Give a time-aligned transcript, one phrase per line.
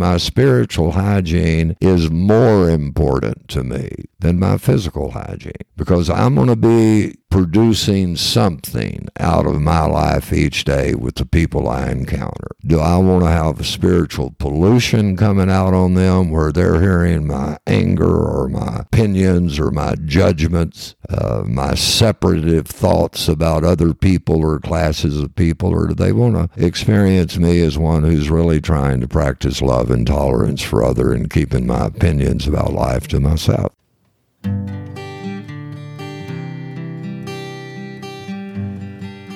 [0.00, 6.46] my spiritual hygiene is more important to me than my physical hygiene because I'm going
[6.46, 12.48] to be producing something out of my life each day with the people I encounter.
[12.66, 17.58] Do I want to have spiritual pollution coming out on them where they're hearing my
[17.66, 24.58] anger or my opinions or my judgments, uh, my separative thoughts about other people or
[24.58, 29.00] classes of people, or do they want to experience me as one who's really trying
[29.00, 33.72] to practice love and tolerance for other and keeping my opinions about life to myself?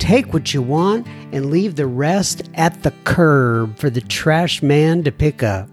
[0.00, 5.04] Take what you want and leave the rest at the curb for the trash man
[5.04, 5.68] to pick up.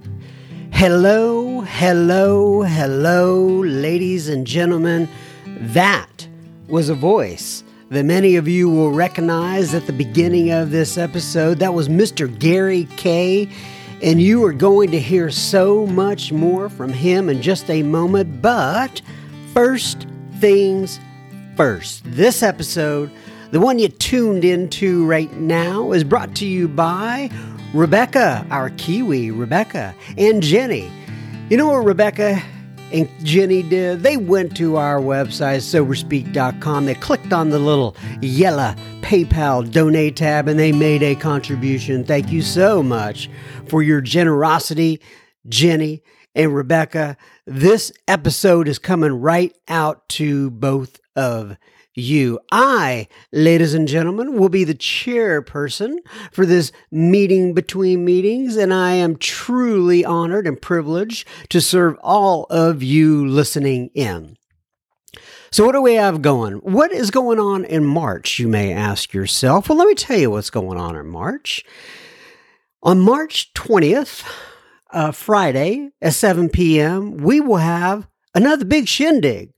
[0.72, 5.08] Hello, hello, hello, ladies and gentlemen.
[5.45, 6.28] That
[6.67, 11.59] was a voice that many of you will recognize at the beginning of this episode.
[11.59, 12.28] That was Mr.
[12.38, 13.50] Gary K.
[14.03, 18.42] And you are going to hear so much more from him in just a moment.
[18.42, 19.02] But
[19.53, 20.05] first
[20.39, 21.00] things
[21.55, 22.03] first.
[22.05, 23.09] This episode
[23.52, 27.30] the one you tuned into right now is brought to you by
[27.73, 30.92] Rebecca, our Kiwi, Rebecca, and Jenny.
[31.49, 32.42] You know what Rebecca
[32.92, 34.04] and Jenny did?
[34.04, 36.86] They went to our website, soberspeak.com.
[36.86, 42.04] They clicked on the little yellow PayPal donate tab and they made a contribution.
[42.04, 43.30] Thank you so much
[43.67, 45.02] for your generosity,
[45.48, 46.04] Jenny
[46.36, 47.17] and Rebecca.
[47.45, 51.58] This episode is coming right out to both of
[51.98, 52.40] you.
[52.52, 55.98] I, ladies and gentlemen, will be the chairperson
[56.32, 62.46] for this meeting between meetings, and I am truly honored and privileged to serve all
[62.50, 64.38] of you listening in.
[65.50, 66.56] So, what do we have going?
[66.56, 69.70] What is going on in March, you may ask yourself?
[69.70, 71.64] Well, let me tell you what's going on in March.
[72.84, 74.24] On March 20th,
[74.92, 79.52] uh, Friday at 7 p.m., we will have another big shindig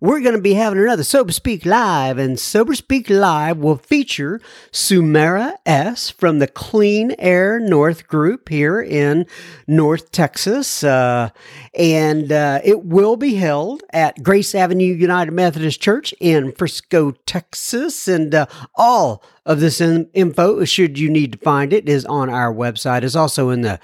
[0.00, 4.40] we're going to be having another Sober Speak Live, and Sober Speak Live will feature
[4.70, 6.08] Sumera S.
[6.08, 9.26] from the Clean Air North group here in
[9.66, 10.84] North Texas.
[10.84, 11.30] Uh,
[11.74, 18.06] and uh, it will be held at Grace Avenue United Methodist Church in Frisco, Texas.
[18.06, 22.30] And uh, all of this in- info, should you need to find it, is on
[22.30, 23.02] our website.
[23.02, 23.80] It's also in the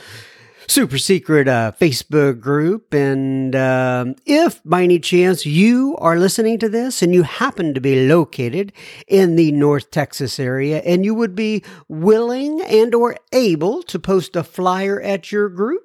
[0.68, 2.92] super secret uh, Facebook group.
[2.92, 7.80] And um, if by any chance you are listening to this and you happen to
[7.80, 8.72] be located
[9.08, 14.36] in the North Texas area and you would be willing and or able to post
[14.36, 15.82] a flyer at your group,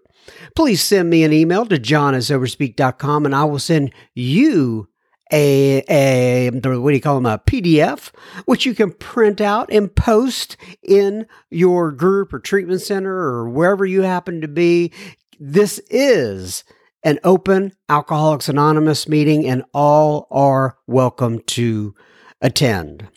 [0.56, 4.88] please send me an email to john and I will send you
[5.31, 8.12] a, a what do you call them a PDF,
[8.45, 13.85] which you can print out and post in your group or treatment center or wherever
[13.85, 14.91] you happen to be.
[15.39, 16.63] This is
[17.03, 21.95] an open Alcoholics Anonymous meeting, and all are welcome to
[22.41, 23.07] attend.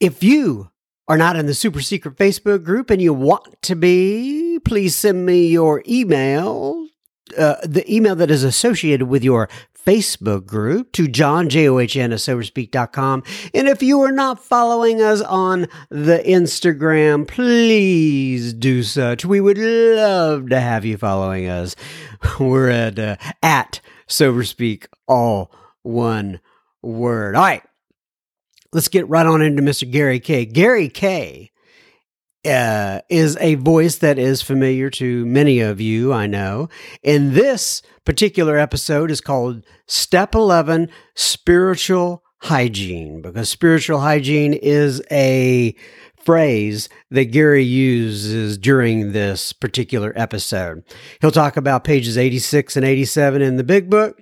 [0.00, 0.70] If you
[1.08, 5.26] are not in the super secret Facebook group and you want to be, please send
[5.26, 6.86] me your email
[7.38, 9.48] uh, the email that is associated with your
[9.84, 13.22] Facebook group to John, J-O-H-N, at soberspeak.com.
[13.54, 19.24] And if you are not following us on the Instagram, please do such.
[19.24, 21.76] We would love to have you following us.
[22.40, 25.52] We're at, uh, at Soberspeak, all
[25.82, 26.40] one
[26.82, 27.36] word.
[27.36, 27.62] All right.
[28.72, 29.90] Let's get right on into Mr.
[29.90, 30.46] Gary K.
[30.46, 31.51] Gary K
[32.44, 36.68] uh, is a voice that is familiar to many of you, I know.
[37.04, 45.76] And this particular episode is called Step 11 Spiritual Hygiene, because spiritual hygiene is a
[46.24, 50.82] phrase that Gary uses during this particular episode.
[51.20, 54.20] He'll talk about pages 86 and 87 in the big book,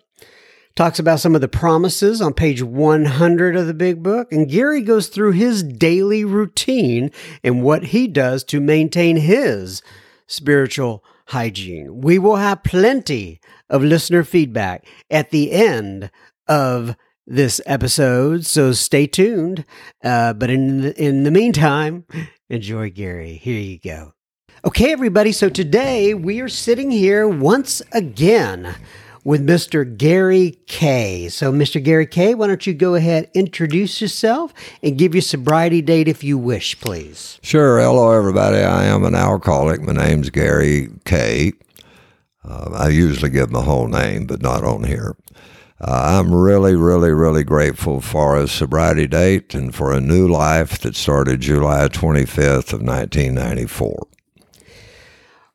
[0.81, 4.81] talks about some of the promises on page 100 of the big book, and Gary
[4.81, 7.11] goes through his daily routine
[7.45, 9.83] and what he does to maintain his
[10.27, 12.01] spiritual hygiene.
[12.01, 16.11] We will have plenty of listener feedback at the end
[16.49, 19.67] of this episode, so stay tuned.
[20.03, 22.07] Uh, but in the, in the meantime,
[22.49, 23.35] enjoy Gary.
[23.35, 24.15] Here you go.
[24.65, 25.33] Okay, everybody.
[25.33, 28.77] So today we are sitting here once again
[29.25, 29.97] with Mr.
[29.97, 31.29] Gary K.
[31.29, 31.83] So, Mr.
[31.83, 34.53] Gary K, why don't you go ahead, introduce yourself,
[34.83, 37.39] and give your sobriety date if you wish, please.
[37.43, 37.81] Sure.
[37.81, 38.59] Hello, everybody.
[38.59, 39.83] I am an alcoholic.
[39.83, 41.53] My name's Gary K.
[42.45, 45.17] Uh, I usually give my whole name, but not on here.
[45.81, 50.79] Uh, I'm really, really, really grateful for a sobriety date and for a new life
[50.81, 54.07] that started July 25th of 1994.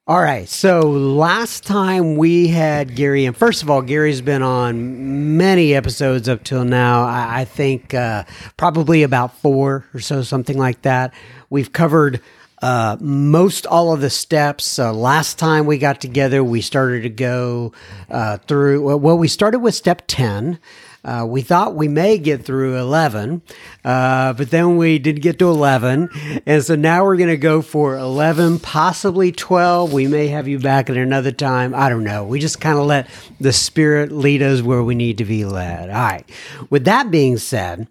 [0.07, 0.47] All right.
[0.47, 6.29] So last time we had Gary, and first of all, Gary's been on many episodes
[6.29, 7.05] up till now.
[7.05, 8.25] I, I think uh,
[8.55, 11.11] probably about four or so, something like that.
[11.49, 12.21] We've covered
[12.61, 14.77] uh, most all of the steps.
[14.77, 17.73] Uh, last time we got together, we started to go
[18.07, 18.97] uh, through.
[18.97, 20.59] Well, we started with step 10.
[21.05, 23.43] Uh, we thought we may get through 11,
[23.83, 26.09] uh, but then we did get to 11.
[26.47, 29.93] And so now we're going to go for 11, possibly 12.
[29.93, 31.75] We may have you back at another time.
[31.75, 32.25] I don't know.
[32.25, 33.07] We just kind of let
[33.39, 35.89] the Spirit lead us where we need to be led.
[35.91, 36.27] All right.
[36.71, 37.87] With that being said,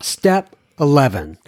[0.00, 1.38] step 11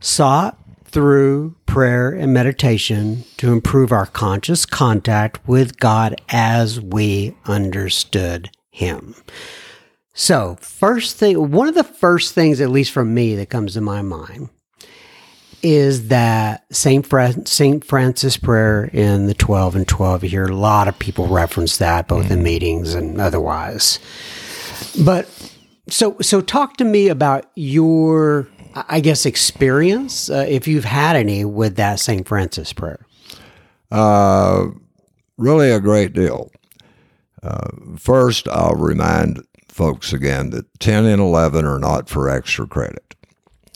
[0.00, 8.50] sought through prayer and meditation to improve our conscious contact with God as we understood
[8.70, 9.14] Him.
[10.14, 13.80] So, first thing, one of the first things, at least from me, that comes to
[13.80, 14.48] my mind
[15.62, 20.22] is that Saint Fra- Saint Francis prayer in the twelve and twelve.
[20.22, 23.98] You hear a lot of people reference that, both in meetings and otherwise.
[25.04, 25.28] But
[25.88, 31.44] so, so talk to me about your I guess, experience, uh, if you've had any,
[31.44, 32.26] with that St.
[32.26, 33.06] Francis prayer?
[33.90, 34.66] Uh,
[35.38, 36.50] really a great deal.
[37.42, 39.44] Uh, first, I'll remind
[39.74, 43.16] folks again that 10 and 11 are not for extra credit.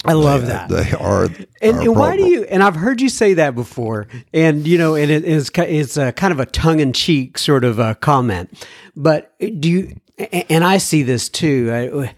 [0.04, 0.68] I love they, that.
[0.68, 1.24] They are.
[1.24, 2.44] And, and why do you?
[2.44, 4.06] And I've heard you say that before.
[4.32, 7.64] And you know, and it is it's a kind of a tongue in cheek sort
[7.64, 8.64] of a comment.
[8.94, 10.00] But do you?
[10.48, 12.08] And I see this too.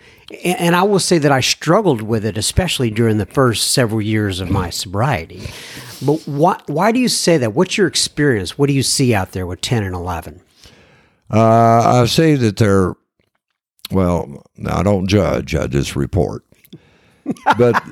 [0.44, 4.40] And I will say that I struggled with it, especially during the first several years
[4.40, 5.48] of my sobriety.
[6.04, 6.60] But why?
[6.66, 7.54] Why do you say that?
[7.54, 8.58] What's your experience?
[8.58, 10.42] What do you see out there with ten and eleven?
[11.30, 12.94] Uh, I see that they're.
[13.90, 15.54] Well, I don't judge.
[15.54, 16.44] I just report
[17.58, 17.82] but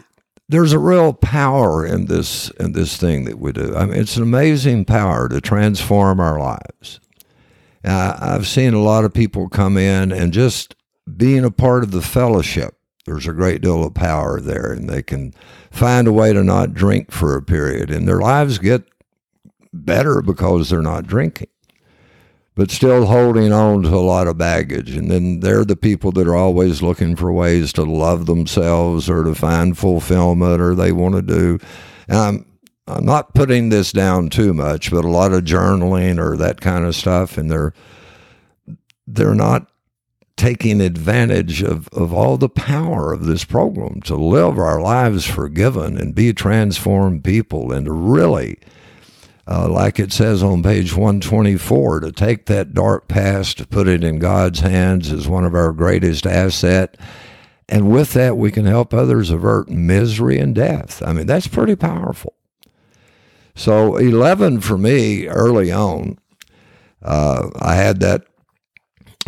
[0.49, 3.75] there's a real power in this in this thing that we do.
[3.77, 7.01] I mean, it's an amazing power to transform our lives.
[7.85, 10.75] I, I've seen a lot of people come in and just
[11.17, 12.75] being a part of the fellowship.
[13.05, 15.33] There's a great deal of power there, and they can
[15.71, 18.85] find a way to not drink for a period, and their lives get
[19.73, 21.49] better because they're not drinking
[22.59, 24.91] but still holding on to a lot of baggage.
[24.91, 29.23] And then they're the people that are always looking for ways to love themselves or
[29.23, 31.61] to find fulfillment or they want to do.
[32.09, 32.47] And I'm,
[32.89, 36.85] I'm not putting this down too much, but a lot of journaling or that kind
[36.85, 37.75] of stuff, and they're
[39.07, 39.71] they're not
[40.37, 45.97] taking advantage of, of all the power of this program to live our lives forgiven
[45.97, 48.59] and be transformed people and really
[49.51, 54.05] uh, like it says on page 124, to take that dark past, to put it
[54.05, 56.99] in God's hands is one of our greatest asset.
[57.67, 61.03] And with that, we can help others avert misery and death.
[61.03, 62.35] I mean, that's pretty powerful.
[63.55, 66.19] So 11 for me early on,
[67.03, 68.25] uh, I had that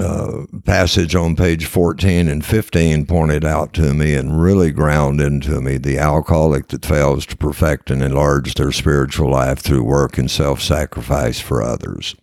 [0.01, 5.61] uh, passage on page 14 and 15 pointed out to me and really ground into
[5.61, 10.31] me the alcoholic that fails to perfect and enlarge their spiritual life through work and
[10.31, 12.15] self sacrifice for others.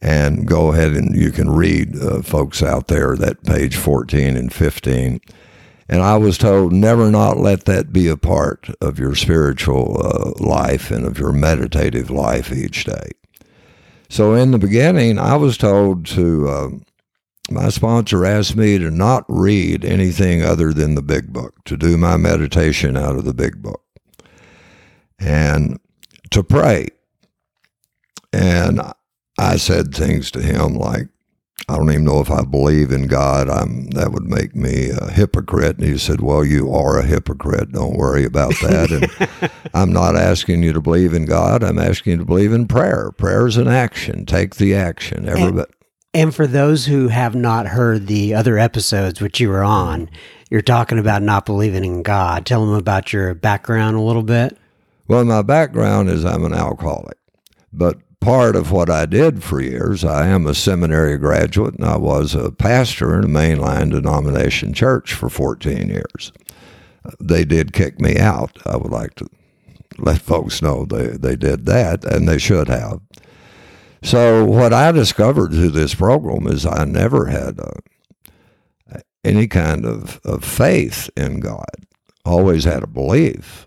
[0.00, 4.52] And go ahead and you can read, uh, folks out there, that page 14 and
[4.52, 5.20] 15.
[5.88, 10.44] And I was told, never not let that be a part of your spiritual uh,
[10.44, 13.10] life and of your meditative life each day.
[14.08, 16.68] So in the beginning, I was told to, uh,
[17.50, 21.96] my sponsor asked me to not read anything other than the big book, to do
[21.96, 23.82] my meditation out of the big book,
[25.18, 25.78] and
[26.30, 26.88] to pray.
[28.32, 28.80] And
[29.38, 31.08] I said things to him like,
[31.68, 33.48] I don't even know if I believe in God.
[33.48, 35.78] I'm, that would make me a hypocrite.
[35.78, 37.72] And he said, Well, you are a hypocrite.
[37.72, 38.92] Don't worry about that.
[38.92, 41.64] And I'm not asking you to believe in God.
[41.64, 43.10] I'm asking you to believe in prayer.
[43.10, 44.26] Prayer is an action.
[44.26, 45.28] Take the action.
[45.28, 45.70] Everybody.
[46.14, 50.08] And for those who have not heard the other episodes which you were on,
[50.50, 52.46] you're talking about not believing in God.
[52.46, 54.56] Tell them about your background a little bit.
[55.08, 57.18] Well, my background is I'm an alcoholic,
[57.72, 61.96] but part of what I did for years, I am a seminary graduate and I
[61.96, 66.32] was a pastor in a mainline denomination church for 14 years.
[67.20, 68.58] They did kick me out.
[68.66, 69.28] I would like to
[69.98, 73.00] let folks know they, they did that, and they should have.
[74.02, 80.20] So, what I discovered through this program is I never had uh, any kind of,
[80.24, 81.86] of faith in God,
[82.24, 83.65] always had a belief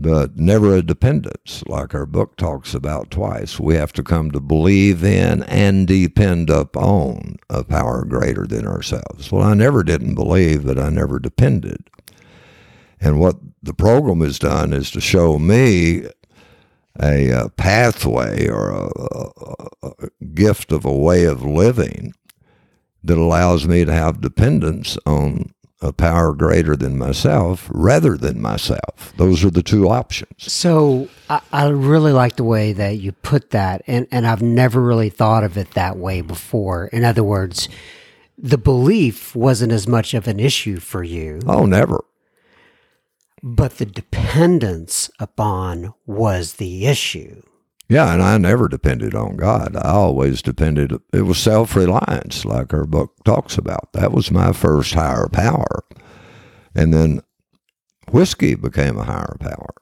[0.00, 3.60] but never a dependence, like our book talks about twice.
[3.60, 9.30] We have to come to believe in and depend upon a power greater than ourselves.
[9.30, 11.90] Well, I never didn't believe, but I never depended.
[12.98, 16.06] And what the program has done is to show me
[17.00, 22.14] a, a pathway or a, a, a gift of a way of living
[23.04, 29.14] that allows me to have dependence on a power greater than myself rather than myself.
[29.16, 30.52] Those are the two options.
[30.52, 34.80] So I, I, really like the way that you put that, and, and I've never
[34.80, 36.88] really thought of it that way before.
[36.88, 37.68] In other words,
[38.36, 41.40] the belief wasn't as much of an issue for you.
[41.46, 42.04] Oh, never.
[43.42, 47.42] But the dependence upon was the issue.
[47.90, 49.74] Yeah, and I never depended on God.
[49.74, 53.92] I always depended, it was self reliance, like her book talks about.
[53.94, 55.82] That was my first higher power.
[56.72, 57.20] And then
[58.12, 59.74] whiskey became a higher power.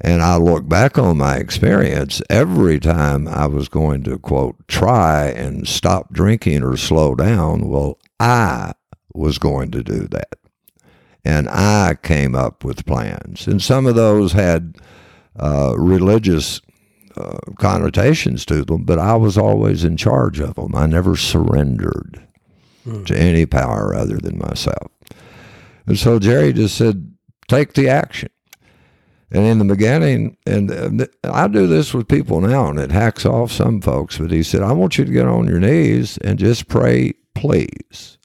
[0.00, 5.28] And I look back on my experience every time I was going to, quote, try
[5.28, 7.68] and stop drinking or slow down.
[7.68, 8.72] Well, I
[9.14, 10.40] was going to do that.
[11.24, 13.46] And I came up with plans.
[13.46, 14.76] And some of those had
[15.38, 16.60] uh, religious
[17.16, 20.74] uh, connotations to them, but I was always in charge of them.
[20.74, 22.20] I never surrendered
[22.86, 23.06] mm.
[23.06, 24.90] to any power other than myself.
[25.86, 27.14] And so Jerry just said,
[27.48, 28.30] take the action.
[29.32, 33.24] And in the beginning, and, and I do this with people now, and it hacks
[33.24, 36.38] off some folks, but he said, I want you to get on your knees and
[36.38, 38.18] just pray, please.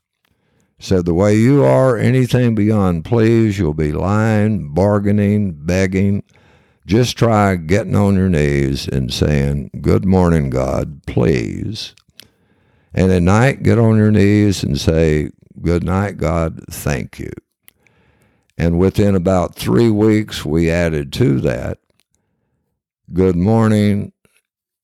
[0.80, 6.24] Said, the way you are, anything beyond please, you'll be lying, bargaining, begging,
[6.86, 11.96] just try getting on your knees and saying, Good morning, God, please.
[12.94, 17.32] And at night, get on your knees and say, Good night, God, thank you.
[18.58, 21.80] And within about three weeks, we added to that,
[23.12, 24.14] Good morning,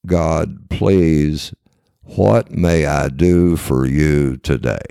[0.05, 1.53] God, please,
[2.01, 4.81] what may I do for you today?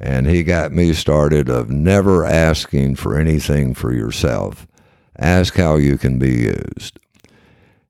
[0.00, 4.68] And he got me started of never asking for anything for yourself
[5.18, 6.98] ask how you can be used.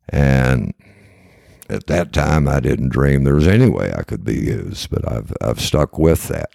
[0.09, 0.75] And
[1.69, 5.11] at that time, I didn't dream there was any way I could be used, but
[5.11, 6.51] I've, I've stuck with that.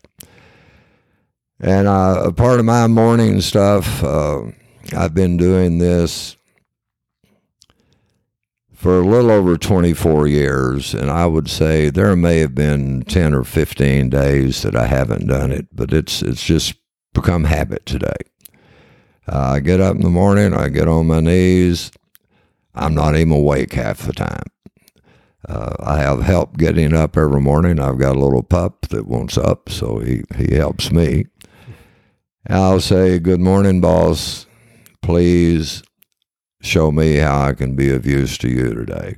[1.59, 4.43] And uh, a part of my morning stuff, uh,
[4.95, 6.35] I've been doing this
[8.73, 13.33] for a little over 24 years, and I would say there may have been 10
[13.33, 16.73] or 15 days that I haven't done it, but it's it's just
[17.13, 18.17] become habit today.
[19.27, 21.91] Uh, I get up in the morning, I get on my knees.
[22.75, 24.43] I'm not even awake half the time.
[25.47, 27.79] Uh, I have help getting up every morning.
[27.79, 31.25] I've got a little pup that wants up, so he, he helps me.
[32.49, 34.45] I'll say, Good morning, boss.
[35.01, 35.83] Please
[36.61, 39.17] show me how I can be of use to you today.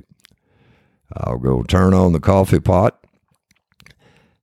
[1.12, 2.98] I'll go turn on the coffee pot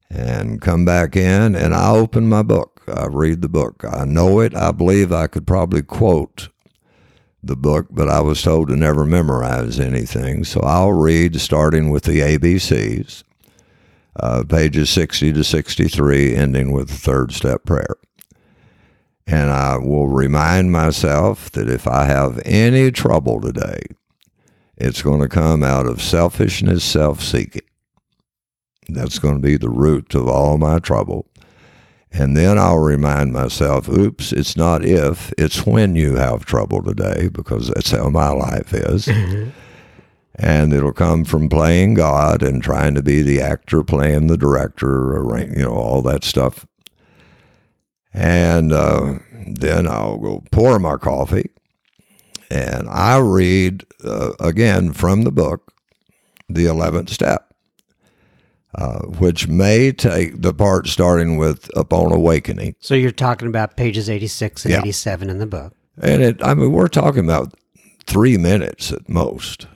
[0.09, 2.72] and come back in, and I open my book.
[2.87, 3.83] I read the book.
[3.89, 4.55] I know it.
[4.55, 6.49] I believe I could probably quote
[7.43, 10.43] the book, but I was told to never memorize anything.
[10.45, 13.23] So I'll read starting with the ABCs,
[14.15, 17.95] uh, pages 60 to 63, ending with the third step prayer.
[19.27, 23.81] And I will remind myself that if I have any trouble today,
[24.77, 27.61] it's going to come out of selfishness, self seeking.
[28.89, 31.27] That's going to be the root of all my trouble.
[32.13, 37.27] And then I'll remind myself, oops, it's not if, it's when you have trouble today,
[37.27, 39.07] because that's how my life is.
[39.07, 39.49] Mm-hmm.
[40.35, 45.15] And it'll come from playing God and trying to be the actor playing the director,
[45.55, 46.67] you know, all that stuff.
[48.13, 51.49] And uh, then I'll go pour my coffee
[52.53, 55.73] and I read uh, again from the book,
[56.47, 57.52] The 11th Step.
[58.75, 62.75] Uh, which may take the part starting with Upon Awakening.
[62.79, 64.79] So you're talking about pages 86 and Yeah.
[64.79, 65.73] 87 in the book.
[66.01, 67.53] And it, I mean, we're talking about
[68.07, 69.67] three minutes at most.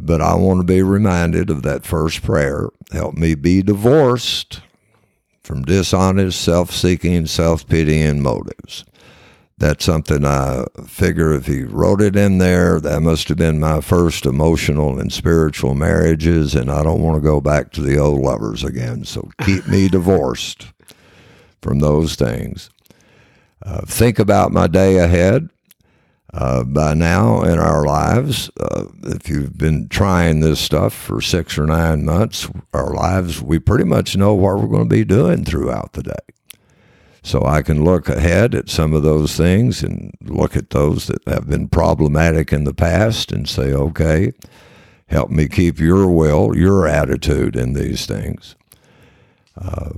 [0.00, 2.68] But I want to be reminded of that first prayer.
[2.92, 4.60] Help me be divorced
[5.42, 8.84] from dishonest, self seeking, self pitying motives.
[9.58, 13.80] That's something I figure if he wrote it in there, that must have been my
[13.80, 18.20] first emotional and spiritual marriages, and I don't want to go back to the old
[18.20, 19.04] lovers again.
[19.04, 20.68] So keep me divorced
[21.60, 22.70] from those things.
[23.60, 25.50] Uh, think about my day ahead.
[26.32, 31.56] Uh, by now in our lives, uh, if you've been trying this stuff for six
[31.58, 35.42] or nine months, our lives, we pretty much know what we're going to be doing
[35.42, 36.37] throughout the day.
[37.22, 41.26] So I can look ahead at some of those things and look at those that
[41.26, 44.32] have been problematic in the past and say, okay,
[45.06, 48.54] help me keep your will, your attitude in these things.
[49.60, 49.90] Uh,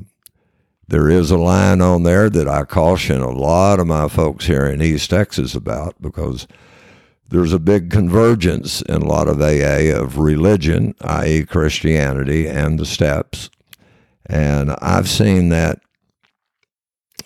[0.89, 4.67] there is a line on there that I caution a lot of my folks here
[4.67, 6.49] in East Texas about because
[7.29, 12.87] there's a big convergence in a lot of AA of religion, i.e., Christianity, and the
[12.87, 13.51] steps.
[14.27, 15.81] And I've seen that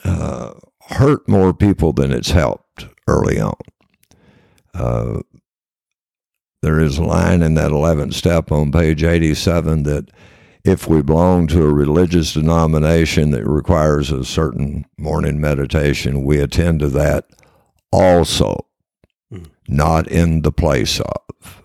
[0.05, 0.55] uh,
[0.89, 3.55] hurt more people than it's helped early on.
[4.75, 5.21] Uh,
[6.63, 10.11] there is a line in that 11th step on page 87 that
[10.65, 16.81] if we belong to a religious denomination that requires a certain morning meditation, we attend
[16.81, 17.27] to that
[17.93, 18.67] also,
[19.31, 19.45] Hmm.
[19.69, 21.63] not in the place of.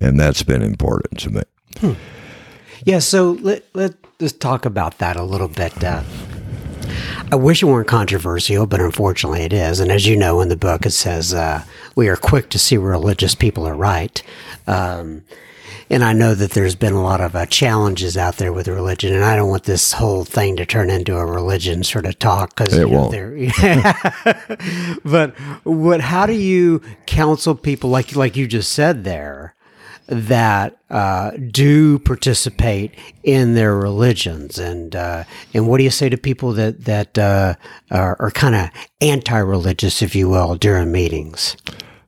[0.00, 1.96] And that's been important to me.
[2.84, 5.82] Yeah, so let, let, let's talk about that a little bit.
[5.82, 6.02] Uh,
[7.30, 9.80] I wish it weren't controversial, but unfortunately it is.
[9.80, 12.76] And as you know in the book, it says uh, we are quick to see
[12.76, 14.22] religious people are right.
[14.66, 15.22] Um,
[15.90, 19.14] and I know that there's been a lot of uh, challenges out there with religion,
[19.14, 22.54] and I don't want this whole thing to turn into a religion sort of talk
[22.54, 23.12] because It won't.
[25.04, 26.00] but what?
[26.02, 29.54] How do you counsel people like like you just said there
[30.08, 36.16] that uh, do participate in their religions, and uh, and what do you say to
[36.16, 37.54] people that that uh,
[37.90, 41.56] are, are kind of anti-religious, if you will, during meetings?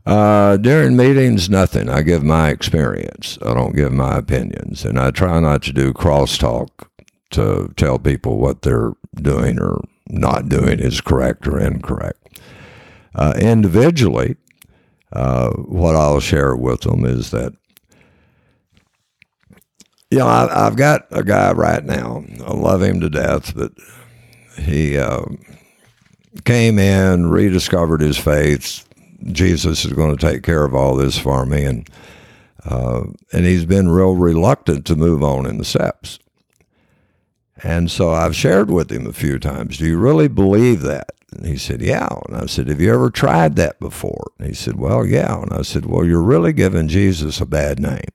[0.07, 1.91] Uh, during meetings, nothing.
[1.91, 3.39] I give my experience.
[3.45, 6.69] I don't give my opinions, and I try not to do crosstalk
[7.33, 12.41] to tell people what they're doing or not doing is correct or incorrect.
[13.15, 14.37] Uh, individually,
[15.13, 17.53] uh, what I'll share with them is that
[20.11, 22.25] you know I, I've got a guy right now.
[22.45, 23.73] I love him to death, but
[24.59, 25.25] he uh,
[26.45, 28.87] came in, rediscovered his faith.
[29.33, 31.89] Jesus is going to take care of all this for me, and
[32.65, 36.19] uh, and he's been real reluctant to move on in the steps.
[37.63, 39.79] And so I've shared with him a few times.
[39.79, 41.11] Do you really believe that?
[41.33, 42.09] And he said, Yeah.
[42.27, 44.33] And I said, Have you ever tried that before?
[44.39, 45.41] And he said, Well, yeah.
[45.43, 48.09] And I said, Well, you're really giving Jesus a bad name.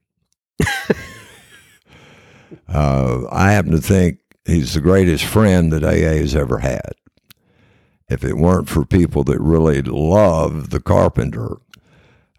[2.67, 6.93] uh, I happen to think he's the greatest friend that AA has ever had
[8.08, 11.58] if it weren't for people that really love the carpenter,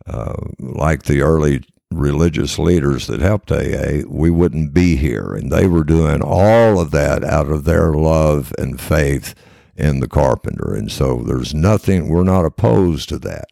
[0.06, 5.34] uh, like the early religious leaders that helped AA, we wouldn't be here.
[5.34, 9.34] And they were doing all of that out of their love and faith
[9.76, 10.74] in the carpenter.
[10.74, 13.48] And so there's nothing, we're not opposed to that.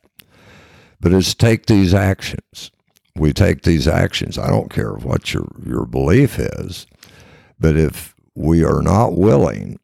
[1.01, 2.71] But it's take these actions.
[3.17, 4.39] We take these actions.
[4.39, 6.87] I don't care what your, your belief is,
[7.59, 9.79] but if we are not willing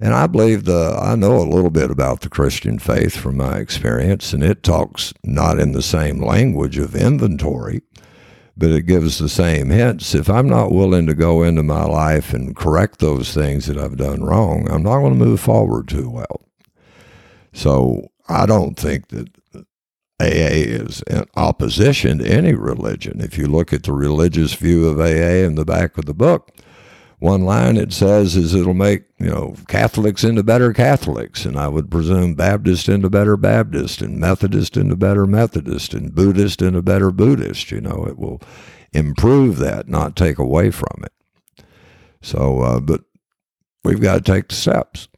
[0.00, 3.58] and I believe the I know a little bit about the Christian faith from my
[3.58, 7.82] experience, and it talks not in the same language of inventory,
[8.56, 10.14] but it gives the same hints.
[10.14, 13.96] If I'm not willing to go into my life and correct those things that I've
[13.96, 16.44] done wrong, I'm not going to move forward too well.
[17.52, 19.28] So I don't think that
[20.24, 23.20] AA is in opposition to any religion.
[23.20, 26.50] If you look at the religious view of AA in the back of the book,
[27.18, 31.68] one line it says is it'll make you know Catholics into better Catholics, and I
[31.68, 37.10] would presume Baptist into better Baptist, and Methodist into better Methodist, and Buddhist into better
[37.10, 37.70] Buddhist.
[37.70, 38.42] You know, it will
[38.92, 41.64] improve that, not take away from it.
[42.20, 43.02] So, uh, but
[43.84, 45.08] we've got to take the steps.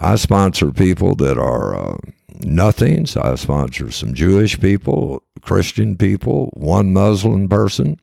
[0.00, 1.96] I sponsor people that are uh,
[2.42, 3.16] nothings.
[3.16, 8.00] I sponsor some Jewish people, Christian people, one Muslim person.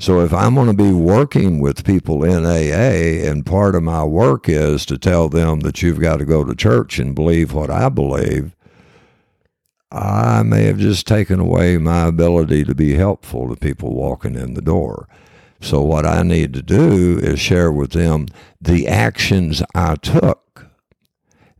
[0.00, 4.04] So if I'm going to be working with people in AA, and part of my
[4.04, 7.68] work is to tell them that you've got to go to church and believe what
[7.68, 8.54] I believe,
[9.90, 14.54] I may have just taken away my ability to be helpful to people walking in
[14.54, 15.08] the door.
[15.60, 18.28] So, what I need to do is share with them
[18.60, 20.47] the actions I took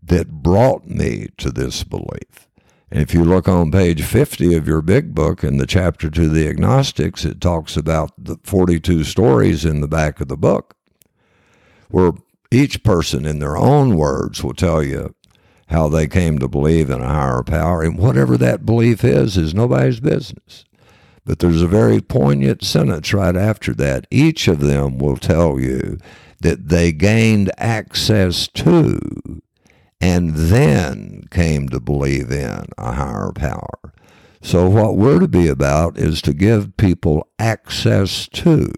[0.09, 2.49] that brought me to this belief.
[2.90, 6.29] And if you look on page 50 of your big book in the chapter to
[6.29, 10.75] the agnostics, it talks about the 42 stories in the back of the book
[11.90, 12.12] where
[12.51, 15.14] each person in their own words will tell you
[15.68, 17.83] how they came to believe in a higher power.
[17.83, 20.64] And whatever that belief is, is nobody's business.
[21.27, 24.07] But there's a very poignant sentence right after that.
[24.11, 25.99] Each of them will tell you
[26.40, 29.42] that they gained access to
[30.00, 33.92] and then came to believe in a higher power.
[34.40, 38.70] So, what we're to be about is to give people access to.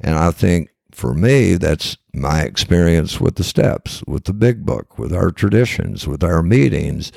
[0.00, 4.98] And I think for me, that's my experience with the steps, with the big book,
[4.98, 7.12] with our traditions, with our meetings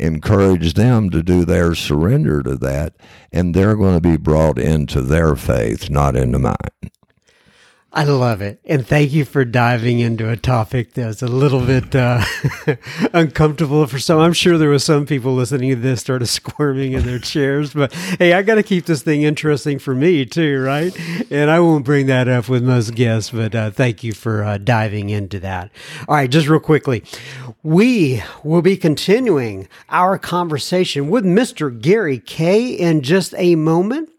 [0.00, 2.94] encourage them to do their surrender to that,
[3.30, 6.56] and they're going to be brought into their faith, not into mine.
[7.92, 8.60] I love it.
[8.64, 12.24] And thank you for diving into a topic that's a little bit uh,
[13.12, 14.20] uncomfortable for some.
[14.20, 17.92] I'm sure there was some people listening to this started squirming in their chairs, but
[17.92, 20.96] hey, I got to keep this thing interesting for me too, right?
[21.32, 24.58] And I won't bring that up with most guests, but uh, thank you for uh,
[24.58, 25.72] diving into that.
[26.06, 27.02] All right, just real quickly.
[27.64, 31.76] We will be continuing our conversation with Mr.
[31.76, 34.10] Gary K in just a moment.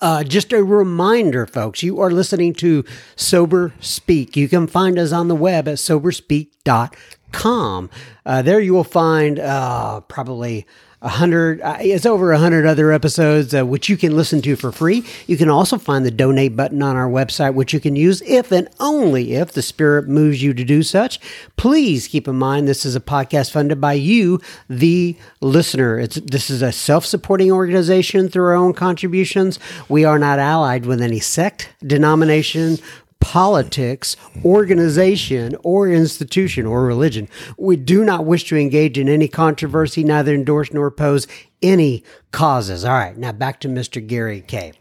[0.00, 2.84] Uh, just a reminder, folks, you are listening to
[3.16, 4.36] Sober Speak.
[4.36, 7.90] You can find us on the web at soberspeak.com.
[8.24, 10.66] Uh, there you will find uh, probably
[11.02, 11.60] a hundred.
[11.60, 15.04] Uh, it's over a hundred other episodes uh, which you can listen to for free.
[15.26, 18.52] You can also find the donate button on our website, which you can use if
[18.52, 21.18] and only if the Spirit moves you to do such.
[21.56, 25.98] Please keep in mind this is a podcast funded by you, the listener.
[25.98, 29.58] It's this is a self-supporting organization through our own contributions.
[29.88, 32.78] We are not allied with any sect, denomination,
[33.22, 37.28] politics, organization, or institution or religion.
[37.56, 41.26] We do not wish to engage in any controversy, neither endorse nor oppose
[41.62, 42.84] any causes.
[42.84, 44.04] All right, now back to Mr.
[44.04, 44.72] Gary K.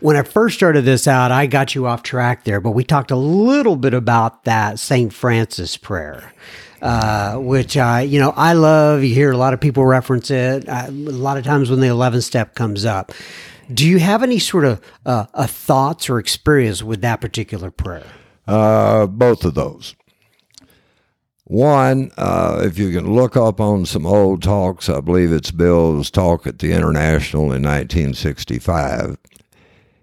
[0.00, 3.10] When I first started this out, I got you off track there, but we talked
[3.10, 5.12] a little bit about that St.
[5.12, 6.32] Francis prayer.
[6.82, 9.02] Uh, which I, you know, I love.
[9.02, 10.68] You hear a lot of people reference it.
[10.68, 13.12] Uh, a lot of times when the 11th step comes up,
[13.72, 18.06] do you have any sort of uh, thoughts or experience with that particular prayer?
[18.46, 19.94] Uh, both of those.
[21.44, 26.10] One, uh, if you can look up on some old talks, I believe it's Bill's
[26.10, 29.16] talk at the International in 1965.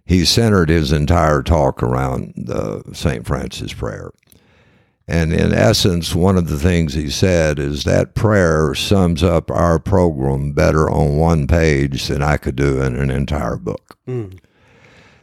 [0.05, 3.25] He centered his entire talk around the St.
[3.25, 4.11] Francis prayer.
[5.07, 9.77] And in essence, one of the things he said is that prayer sums up our
[9.77, 13.97] program better on one page than I could do in an entire book.
[14.07, 14.39] Mm.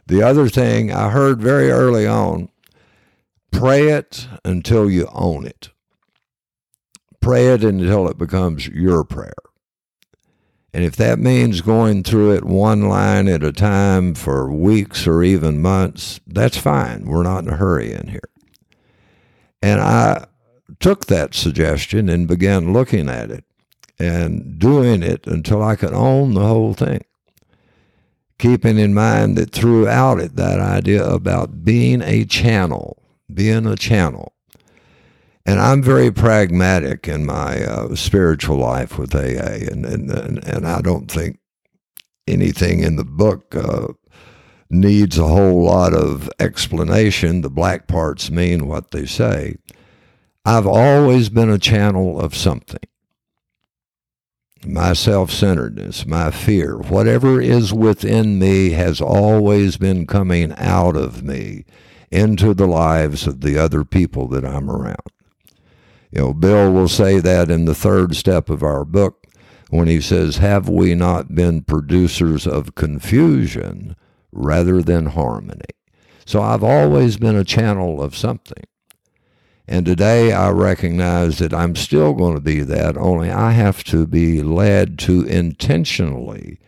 [0.05, 2.49] The other thing I heard very early on
[3.51, 5.69] pray it until you own it.
[7.19, 9.33] Pray it until it becomes your prayer.
[10.73, 15.21] And if that means going through it one line at a time for weeks or
[15.21, 17.05] even months, that's fine.
[17.05, 18.29] We're not in a hurry in here.
[19.61, 20.25] And I
[20.79, 23.45] took that suggestion and began looking at it
[23.99, 27.03] and doing it until I could own the whole thing.
[28.39, 34.33] Keeping in mind that throughout it, that idea about being a channel, being a channel.
[35.45, 40.81] And I'm very pragmatic in my uh, spiritual life with AA, and, and, and, I
[40.81, 41.39] don't think
[42.27, 43.87] anything in the book uh,
[44.71, 47.41] needs a whole lot of explanation.
[47.41, 49.57] The black parts mean what they say.
[50.45, 52.79] I've always been a channel of something.
[54.65, 61.23] My self centeredness, my fear, whatever is within me has always been coming out of
[61.23, 61.65] me
[62.11, 64.97] into the lives of the other people that I'm around.
[66.11, 69.25] You know, Bill will say that in the third step of our book
[69.69, 73.95] when he says, Have we not been producers of confusion
[74.31, 75.65] rather than harmony.
[76.25, 78.63] So I've always been a channel of something.
[79.67, 84.05] And today I recognize that I'm still going to be that, only I have to
[84.05, 86.59] be led to intentionally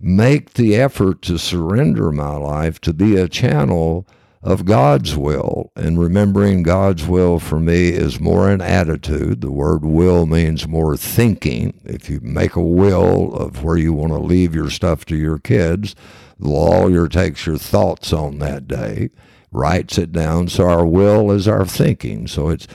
[0.00, 4.06] make the effort to surrender my life to be a channel
[4.42, 5.72] of God's will.
[5.74, 9.40] And remembering God's will for me is more an attitude.
[9.40, 11.80] The word will means more thinking.
[11.84, 15.38] If you make a will of where you want to leave your stuff to your
[15.38, 15.94] kids,
[16.38, 19.10] the lawyer takes your thoughts on that day,
[19.52, 20.48] writes it down.
[20.48, 22.26] So our will is our thinking.
[22.28, 22.66] So it's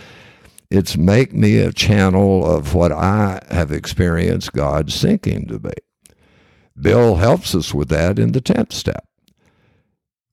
[0.71, 5.73] it's make me a channel of what I have experienced God's thinking to be.
[6.79, 9.05] Bill helps us with that in the tenth step.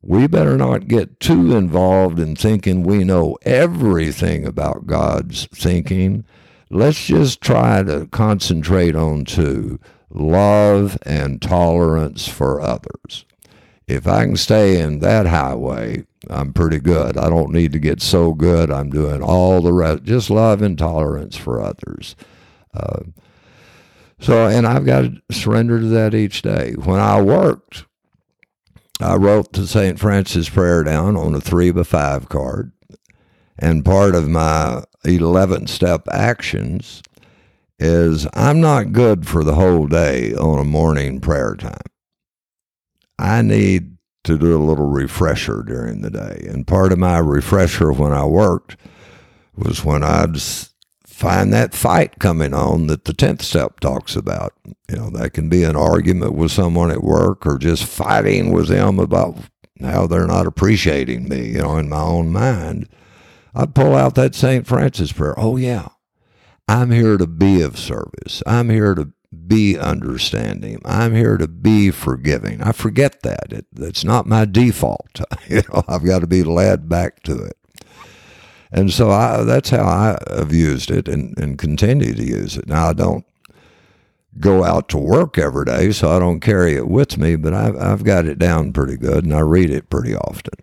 [0.03, 6.25] we better not get too involved in thinking we know everything about God's thinking.
[6.71, 13.25] Let's just try to concentrate on two love and tolerance for others.
[13.87, 17.17] If I can stay in that highway, I'm pretty good.
[17.17, 18.71] I don't need to get so good.
[18.71, 22.17] I'm doing all the rest, just love and tolerance for others.
[22.75, 23.01] Uh,
[24.19, 26.73] so, and I've got to surrender to that each day.
[26.73, 27.85] When I worked,
[29.01, 29.99] I wrote the St.
[30.01, 32.73] Francis prayer down on a three by five card.
[33.59, 37.03] And part of my 11 step actions
[37.79, 41.77] is I'm not good for the whole day on a morning prayer time.
[43.19, 46.47] I need to do a little refresher during the day.
[46.49, 48.77] And part of my refresher when I worked
[49.55, 50.41] was when I'd
[51.07, 54.53] find that fight coming on that the 10th step talks about.
[54.91, 58.69] You know, that can be an argument with someone at work or just fighting with
[58.69, 59.39] them about
[59.81, 62.89] how they're not appreciating me, you know, in my own mind.
[63.55, 64.67] I'd pull out that St.
[64.67, 65.35] Francis prayer.
[65.39, 65.89] Oh, yeah,
[66.69, 68.43] I'm here to be of service.
[68.47, 69.13] I'm here to
[69.47, 70.81] be understanding.
[70.85, 72.63] I'm here to be forgiving.
[72.63, 73.53] I forget that.
[73.53, 75.21] It, it's not my default.
[75.49, 77.57] you know, I've got to be led back to it.
[78.73, 82.67] And so I, that's how I have used it and, and continue to use it.
[82.67, 83.25] Now, I don't
[84.39, 87.77] go out to work every day, so I don't carry it with me, but I've,
[87.77, 90.55] I've got it down pretty good and I read it pretty often.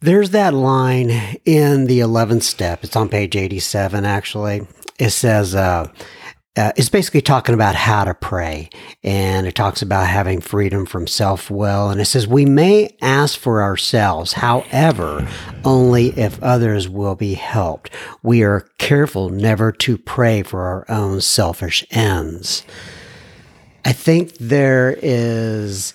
[0.00, 1.10] There's that line
[1.44, 2.84] in the 11th step.
[2.84, 4.66] It's on page 87, actually.
[4.98, 5.90] It says, uh,
[6.56, 8.70] uh, it's basically talking about how to pray
[9.02, 13.36] and it talks about having freedom from self will and it says we may ask
[13.38, 15.26] for ourselves however
[15.64, 17.90] only if others will be helped
[18.22, 22.62] we are careful never to pray for our own selfish ends
[23.84, 25.92] i think there is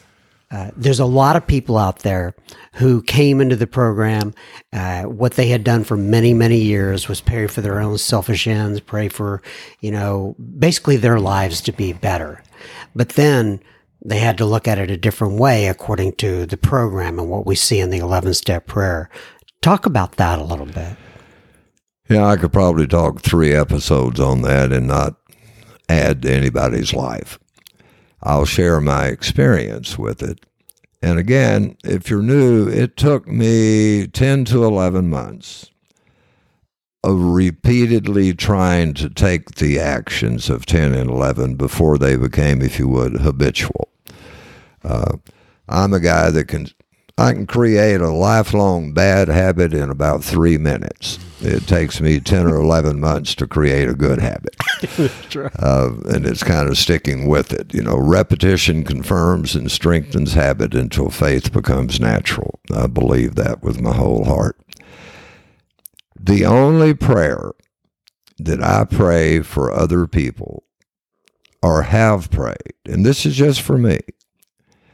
[0.52, 2.34] uh, there's a lot of people out there
[2.74, 4.34] who came into the program.
[4.74, 8.48] Uh, what they had done for many, many years was pray for their own selfish
[8.48, 9.44] ends, pray for,
[9.80, 12.42] you know, basically their lives to be better.
[12.96, 13.60] But then
[14.04, 17.46] they had to look at it a different way according to the program and what
[17.46, 19.10] we see in the 11 step prayer.
[19.62, 20.96] Talk about that a little bit.
[22.10, 25.16] Yeah, I could probably talk three episodes on that and not
[25.88, 27.38] add to anybody's life.
[28.22, 30.46] I'll share my experience with it.
[31.02, 35.72] And again, if you're new, it took me 10 to 11 months
[37.04, 42.78] of repeatedly trying to take the actions of 10 and 11 before they became, if
[42.78, 43.88] you would, habitual.
[44.84, 45.18] Uh,
[45.70, 46.68] I'm a guy that can
[47.20, 51.20] I can create a lifelong bad habit in about three minutes.
[51.42, 54.56] It takes me 10 or 11 months to create a good habit.
[55.60, 57.74] uh, and it's kind of sticking with it.
[57.74, 62.62] You know, repetition confirms and strengthens habit until faith becomes natural.
[62.74, 64.58] I believe that with my whole heart.
[66.18, 67.52] The only prayer
[68.38, 70.64] that I pray for other people
[71.62, 74.00] or have prayed, and this is just for me,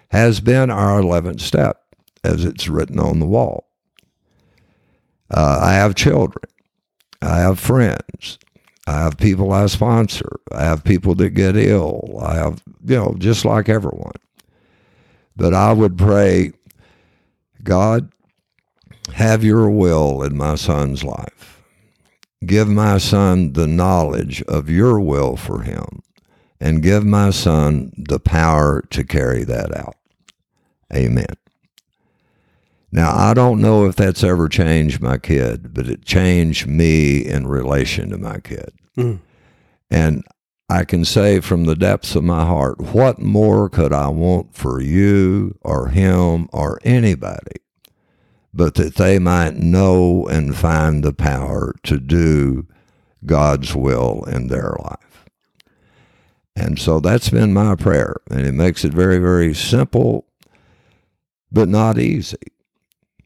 [0.09, 1.84] has been our 11th step
[2.25, 3.69] as it's written on the wall.
[5.29, 6.45] Uh, I have children.
[7.21, 8.37] I have friends.
[8.87, 10.39] I have people I sponsor.
[10.51, 12.19] I have people that get ill.
[12.21, 14.13] I have, you know, just like everyone.
[15.35, 16.53] But I would pray,
[17.63, 18.11] God,
[19.13, 21.63] have your will in my son's life.
[22.45, 26.03] Give my son the knowledge of your will for him,
[26.59, 29.95] and give my son the power to carry that out.
[30.93, 31.25] Amen.
[32.95, 37.45] Now, I don't know if that's ever changed my kid, but it changed me in
[37.45, 38.71] relation to my kid.
[38.97, 39.19] Mm.
[39.91, 40.23] And
[40.69, 44.79] I can say from the depths of my heart, what more could I want for
[44.81, 47.57] you or him or anybody
[48.53, 52.65] but that they might know and find the power to do
[53.25, 55.25] God's will in their life?
[56.55, 58.15] And so that's been my prayer.
[58.31, 60.27] And it makes it very, very simple,
[61.51, 62.54] but not easy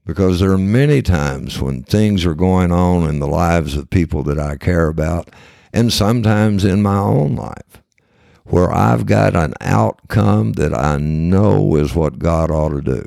[0.09, 4.23] because there are many times when things are going on in the lives of people
[4.23, 5.29] that I care about,
[5.71, 7.83] and sometimes in my own life,
[8.45, 13.05] where I've got an outcome that I know is what God ought to do.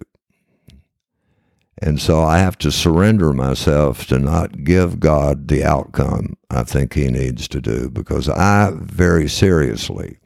[1.82, 6.94] And so I have to surrender myself to not give God the outcome I think
[6.94, 10.18] He needs to do because I very seriously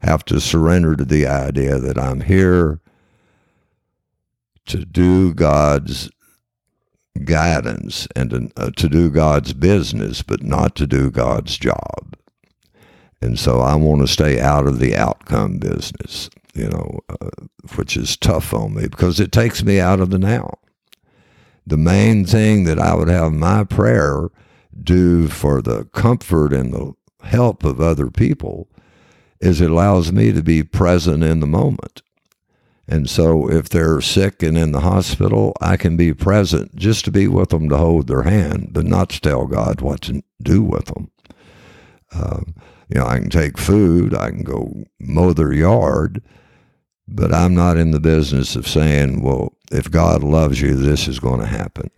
[0.00, 2.82] have to surrender to the idea that I'm here
[4.66, 6.10] to do God's
[7.24, 12.16] guidance and to, uh, to do God's business, but not to do God's job.
[13.20, 16.28] And so I want to stay out of the outcome business.
[16.54, 17.30] you know, uh,
[17.74, 20.58] which is tough on me because it takes me out of the now.
[21.66, 24.28] The main thing that I would have my prayer
[24.82, 28.68] do for the comfort and the help of other people
[29.40, 32.02] is it allows me to be present in the moment.
[32.86, 37.10] And so if they're sick and in the hospital, I can be present just to
[37.10, 40.62] be with them to hold their hand, but not to tell God what to do
[40.62, 41.10] with them.
[42.12, 42.40] Uh,
[42.88, 46.22] you know, I can take food, I can go mow their yard,
[47.08, 51.18] but I'm not in the business of saying, well, if God loves you, this is
[51.18, 51.90] going to happen.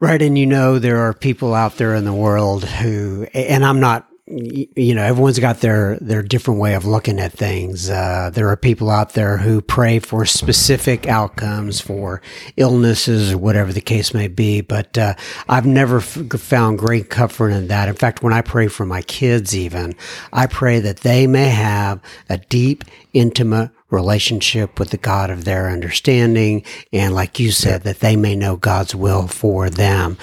[0.00, 0.20] Right.
[0.20, 4.08] And you know, there are people out there in the world who, and I'm not
[4.32, 8.56] you know everyone's got their their different way of looking at things uh, there are
[8.56, 12.22] people out there who pray for specific outcomes for
[12.56, 15.14] illnesses or whatever the case may be but uh,
[15.48, 19.02] i've never f- found great comfort in that in fact when i pray for my
[19.02, 19.94] kids even
[20.32, 25.68] i pray that they may have a deep intimate relationship with the God of their
[25.68, 26.64] understanding.
[26.94, 30.16] And like you said, that they may know God's will for them.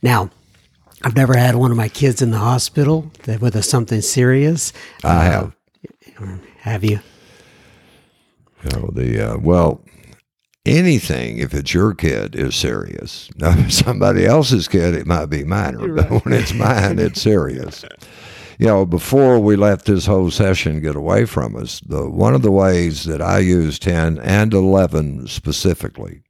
[0.00, 0.30] Now,
[1.06, 4.72] I've never had one of my kids in the hospital with a, something serious.
[5.04, 5.54] I have.
[6.20, 6.98] Uh, have you?
[8.64, 9.84] Know, the, uh, well,
[10.64, 13.30] anything, if it's your kid, is serious.
[13.36, 16.08] Now, if somebody else's kid, it might be minor, right.
[16.08, 17.84] but when it's mine, it's serious.
[18.58, 22.40] You know, before we let this whole session get away from us, the one of
[22.40, 26.22] the ways that I use 10 and 11 specifically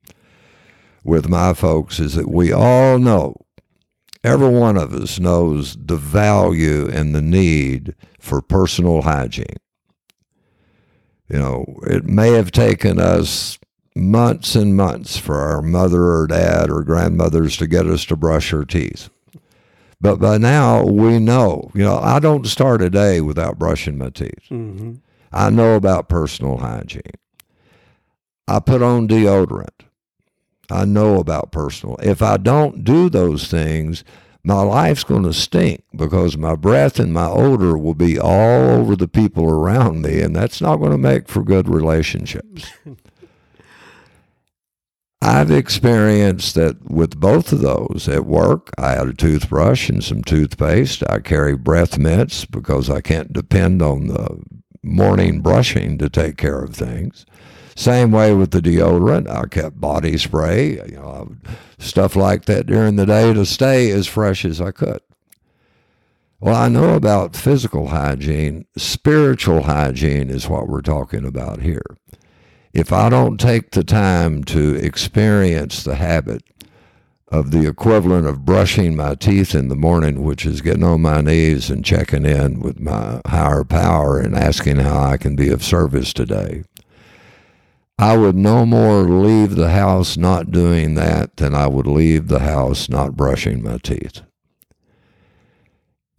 [1.04, 3.45] with my folks is that we all know
[4.26, 9.56] Every one of us knows the value and the need for personal hygiene.
[11.28, 13.58] You know, it may have taken us
[13.94, 18.52] months and months for our mother or dad or grandmothers to get us to brush
[18.52, 19.08] our teeth.
[20.00, 24.10] But by now we know, you know, I don't start a day without brushing my
[24.10, 24.44] teeth.
[24.50, 24.94] Mm-hmm.
[25.32, 27.02] I know about personal hygiene.
[28.46, 29.85] I put on deodorant.
[30.70, 31.96] I know about personal.
[32.02, 34.04] If I don't do those things,
[34.42, 38.94] my life's going to stink because my breath and my odor will be all over
[38.94, 42.70] the people around me, and that's not going to make for good relationships.
[45.22, 48.70] I've experienced that with both of those at work.
[48.78, 51.02] I had a toothbrush and some toothpaste.
[51.08, 54.40] I carry breath mints because I can't depend on the
[54.84, 57.26] morning brushing to take care of things.
[57.76, 59.28] Same way with the deodorant.
[59.28, 61.36] I kept body spray, you know,
[61.78, 65.00] stuff like that during the day to stay as fresh as I could.
[66.40, 68.66] Well, I know about physical hygiene.
[68.78, 71.96] Spiritual hygiene is what we're talking about here.
[72.72, 76.44] If I don't take the time to experience the habit
[77.28, 81.20] of the equivalent of brushing my teeth in the morning, which is getting on my
[81.20, 85.62] knees and checking in with my higher power and asking how I can be of
[85.62, 86.64] service today,
[87.98, 92.40] I would no more leave the house not doing that than I would leave the
[92.40, 94.20] house not brushing my teeth.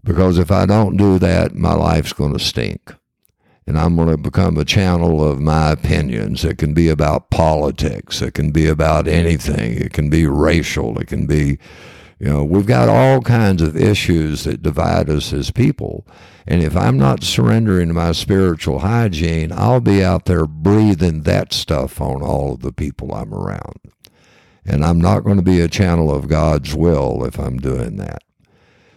[0.03, 2.95] Because if I don't do that, my life's going to stink.
[3.67, 6.45] And I'm going to become a channel of my opinions.
[6.45, 8.21] It can be about politics.
[8.21, 9.73] It can be about anything.
[9.73, 10.97] It can be racial.
[10.97, 11.59] It can be,
[12.19, 16.07] you know, we've got all kinds of issues that divide us as people.
[16.47, 21.53] And if I'm not surrendering to my spiritual hygiene, I'll be out there breathing that
[21.53, 23.79] stuff on all of the people I'm around.
[24.65, 28.23] And I'm not going to be a channel of God's will if I'm doing that.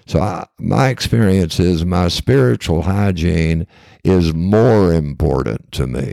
[0.06, 3.66] So I, my experience is my spiritual hygiene
[4.02, 6.12] is more important to me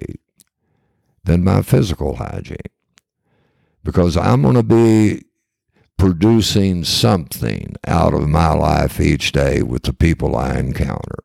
[1.24, 2.58] than my physical hygiene.
[3.84, 5.24] Because I'm going to be
[5.98, 11.24] producing something out of my life each day with the people I encounter.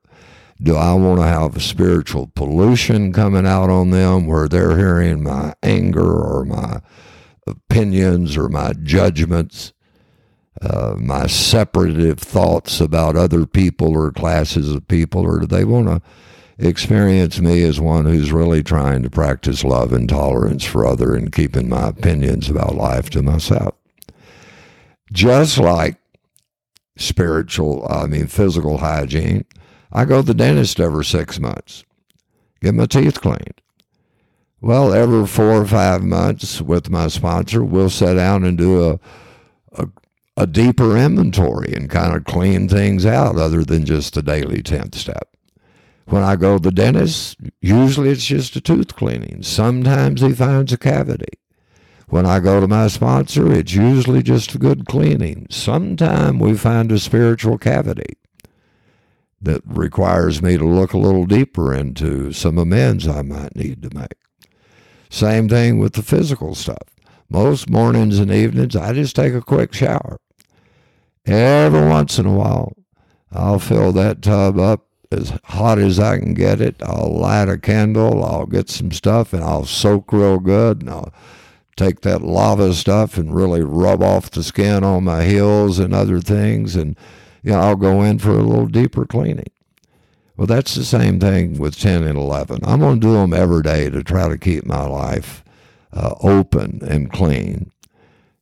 [0.62, 5.54] Do I want to have spiritual pollution coming out on them where they're hearing my
[5.62, 6.80] anger or my
[7.46, 9.72] opinions or my judgments,
[10.60, 15.88] uh, my separative thoughts about other people or classes of people, or do they want
[15.88, 16.00] to
[16.58, 21.32] experience me as one who's really trying to practice love and tolerance for other and
[21.32, 23.74] keeping my opinions about life to myself?
[25.12, 25.98] Just like
[26.96, 29.44] spiritual, I mean, physical hygiene
[29.92, 31.84] I go to the dentist every six months,
[32.62, 33.60] get my teeth cleaned.
[34.60, 39.00] Well, every four or five months with my sponsor, we'll sit down and do a,
[39.72, 39.88] a,
[40.36, 44.94] a deeper inventory and kind of clean things out other than just the daily 10th
[44.94, 45.36] step.
[46.06, 49.42] When I go to the dentist, usually it's just a tooth cleaning.
[49.42, 51.38] Sometimes he finds a cavity.
[52.12, 55.46] When I go to my sponsor, it's usually just a good cleaning.
[55.48, 58.18] Sometimes we find a spiritual cavity.
[59.40, 63.98] that requires me to look a little deeper into some amends I might need to
[63.98, 64.18] make.
[65.08, 66.86] Same thing with the physical stuff.
[67.30, 70.20] Most mornings and evenings, I just take a quick shower.
[71.24, 72.74] Every once in a while,
[73.32, 76.76] I'll fill that tub up as hot as I can get it.
[76.82, 81.14] I'll light a candle, I'll get some stuff, and I'll soak real good, and I'll
[81.82, 86.20] take that lava stuff and really rub off the skin on my heels and other
[86.20, 86.96] things, and
[87.42, 89.50] you know, I'll go in for a little deeper cleaning.
[90.36, 92.60] Well, that's the same thing with 10 and 11.
[92.64, 95.44] I'm going to do them every day to try to keep my life
[95.92, 97.70] uh, open and clean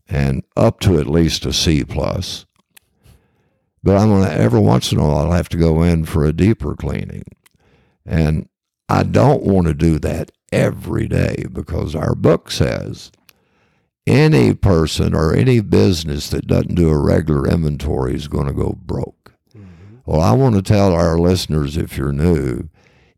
[0.09, 2.47] and up to at least a C plus.
[3.83, 6.25] But I'm going to, every once in a while, I'll have to go in for
[6.25, 7.25] a deeper cleaning.
[8.05, 8.49] And
[8.89, 13.11] I don't want to do that every day because our book says
[14.07, 18.79] any person or any business that doesn't do a regular inventory is going to go
[18.83, 19.33] broke.
[19.57, 19.99] Mm-hmm.
[20.07, 22.69] Well, I want to tell our listeners if you're new,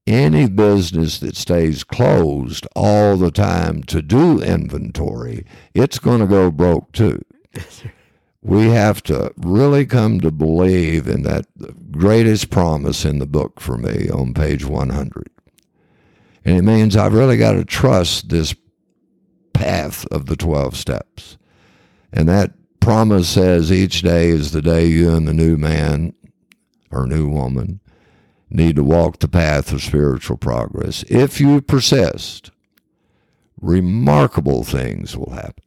[0.07, 6.51] any business that stays closed all the time to do inventory, it's going to go
[6.51, 7.21] broke too.
[8.43, 11.47] we have to really come to believe in that
[11.93, 15.29] greatest promise in the book for me on page 100.
[16.45, 18.53] And it means I've really got to trust this
[19.53, 21.39] path of the 12 steps.
[22.13, 26.15] And that promise says each day is the day you and the new man
[26.91, 27.81] or new woman
[28.51, 31.05] need to walk the path of spiritual progress.
[31.09, 32.51] If you persist,
[33.61, 35.65] remarkable things will happen.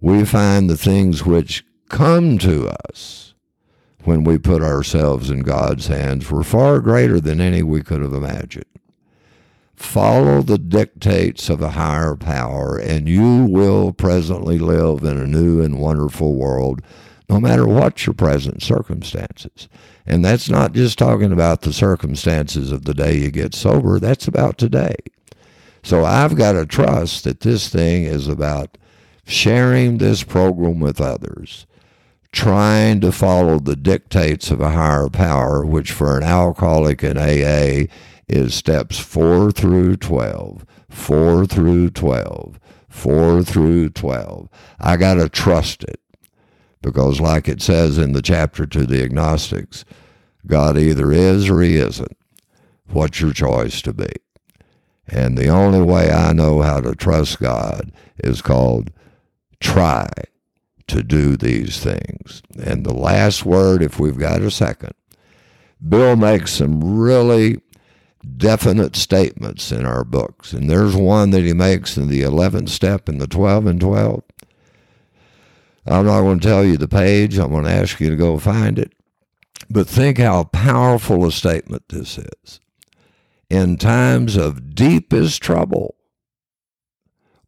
[0.00, 3.34] We find the things which come to us
[4.04, 8.14] when we put ourselves in God's hands were far greater than any we could have
[8.14, 8.64] imagined.
[9.80, 15.62] Follow the dictates of a higher power, and you will presently live in a new
[15.62, 16.82] and wonderful world,
[17.30, 19.68] no matter what your present circumstances.
[20.06, 24.28] And that's not just talking about the circumstances of the day you get sober, that's
[24.28, 24.94] about today.
[25.82, 28.76] So I've got to trust that this thing is about
[29.24, 31.66] sharing this program with others,
[32.32, 37.90] trying to follow the dictates of a higher power, which for an alcoholic in AA
[38.30, 44.48] is steps 4 through 12, 4 through 12, 4 through 12.
[44.78, 46.00] I got to trust it
[46.80, 49.84] because, like it says in the chapter to the agnostics,
[50.46, 52.16] God either is or he isn't.
[52.88, 54.12] What's your choice to be?
[55.06, 58.92] And the only way I know how to trust God is called
[59.58, 60.08] try
[60.86, 62.42] to do these things.
[62.62, 64.92] And the last word, if we've got a second,
[65.86, 67.60] Bill makes some really
[68.36, 70.52] definite statements in our books.
[70.52, 74.22] And there's one that he makes in the 11th step in the 12 and 12.
[75.86, 77.38] I'm not going to tell you the page.
[77.38, 78.92] I'm going to ask you to go find it.
[79.68, 82.60] But think how powerful a statement this is.
[83.48, 85.96] In times of deepest trouble,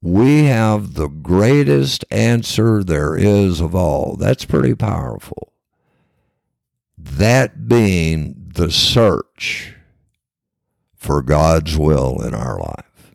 [0.01, 4.17] we have the greatest answer there is of all.
[4.17, 5.53] That's pretty powerful.
[6.99, 9.75] That being the search
[11.03, 13.13] for God's will in our life.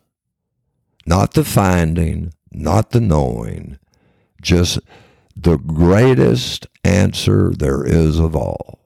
[1.06, 3.78] Not the finding, not the knowing,
[4.42, 4.78] just
[5.34, 8.80] the greatest answer there is of all.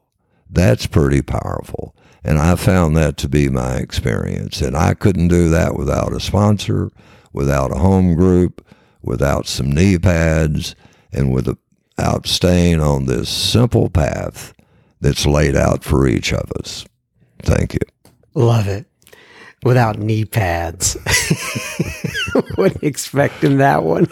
[0.48, 1.96] That's pretty powerful.
[2.22, 4.60] And I found that to be my experience.
[4.60, 6.92] And I couldn't do that without a sponsor,
[7.32, 8.64] without a home group,
[9.02, 10.76] without some knee pads,
[11.12, 14.54] and without staying on this simple path
[15.00, 16.84] that's laid out for each of us.
[17.42, 17.80] Thank you.
[18.34, 18.86] Love it
[19.62, 20.96] without knee pads.
[22.56, 24.08] Wasn't expecting that one.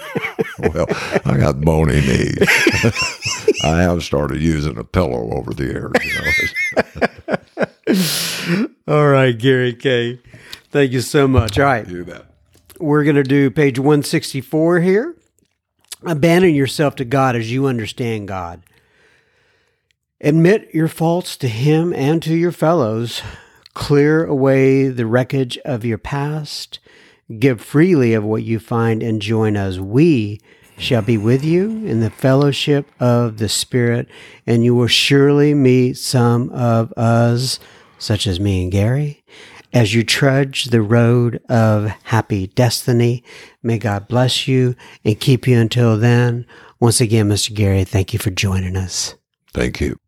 [0.59, 0.87] well,
[1.25, 2.39] I got bony knees.
[3.65, 5.93] I have started using a pillow over the ears.
[8.55, 8.95] You know?
[8.95, 10.21] All right, Gary K.
[10.71, 11.59] Thank you so much.
[11.59, 11.89] All right.
[11.89, 12.27] You bet.
[12.79, 15.17] We're going to do page 164 here.
[16.05, 18.63] Abandon yourself to God as you understand God.
[20.21, 23.23] Admit your faults to Him and to your fellows
[23.81, 26.81] Clear away the wreckage of your past.
[27.39, 29.79] Give freely of what you find and join us.
[29.79, 30.39] We
[30.77, 34.07] shall be with you in the fellowship of the Spirit,
[34.47, 37.59] and you will surely meet some of us,
[37.99, 39.25] such as me and Gary,
[39.73, 43.25] as you trudge the road of happy destiny.
[43.63, 44.77] May God bless you
[45.07, 46.45] and keep you until then.
[46.81, 47.55] Once again, Mr.
[47.55, 49.15] Gary, thank you for joining us.
[49.55, 49.99] Thank you.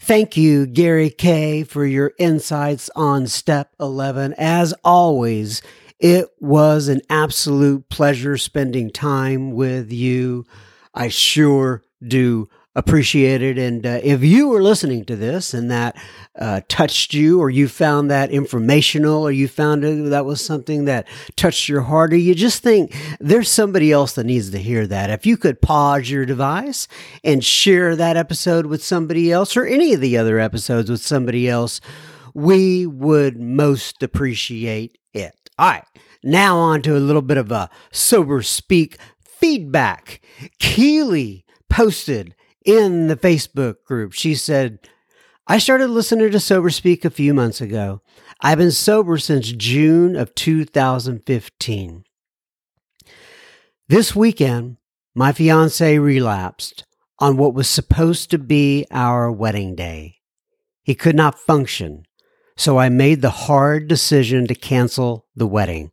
[0.00, 4.34] Thank you, Gary K, for your insights on step 11.
[4.38, 5.60] As always,
[5.98, 10.46] it was an absolute pleasure spending time with you.
[10.94, 13.58] I sure do appreciated.
[13.58, 15.96] And uh, if you were listening to this and that
[16.38, 20.84] uh, touched you, or you found that informational, or you found it, that was something
[20.84, 24.86] that touched your heart, or you just think there's somebody else that needs to hear
[24.86, 26.86] that, if you could pause your device
[27.24, 31.48] and share that episode with somebody else, or any of the other episodes with somebody
[31.48, 31.80] else,
[32.34, 35.34] we would most appreciate it.
[35.58, 35.84] All right.
[36.22, 40.20] Now on to a little bit of a sober speak feedback.
[40.58, 42.34] Keely posted
[42.64, 44.12] in the Facebook group.
[44.12, 44.78] She said,
[45.46, 48.02] I started listening to Sober Speak a few months ago.
[48.40, 52.04] I've been sober since June of 2015.
[53.88, 54.76] This weekend,
[55.14, 56.84] my fiance relapsed
[57.18, 60.16] on what was supposed to be our wedding day.
[60.82, 62.04] He could not function,
[62.56, 65.90] so I made the hard decision to cancel the wedding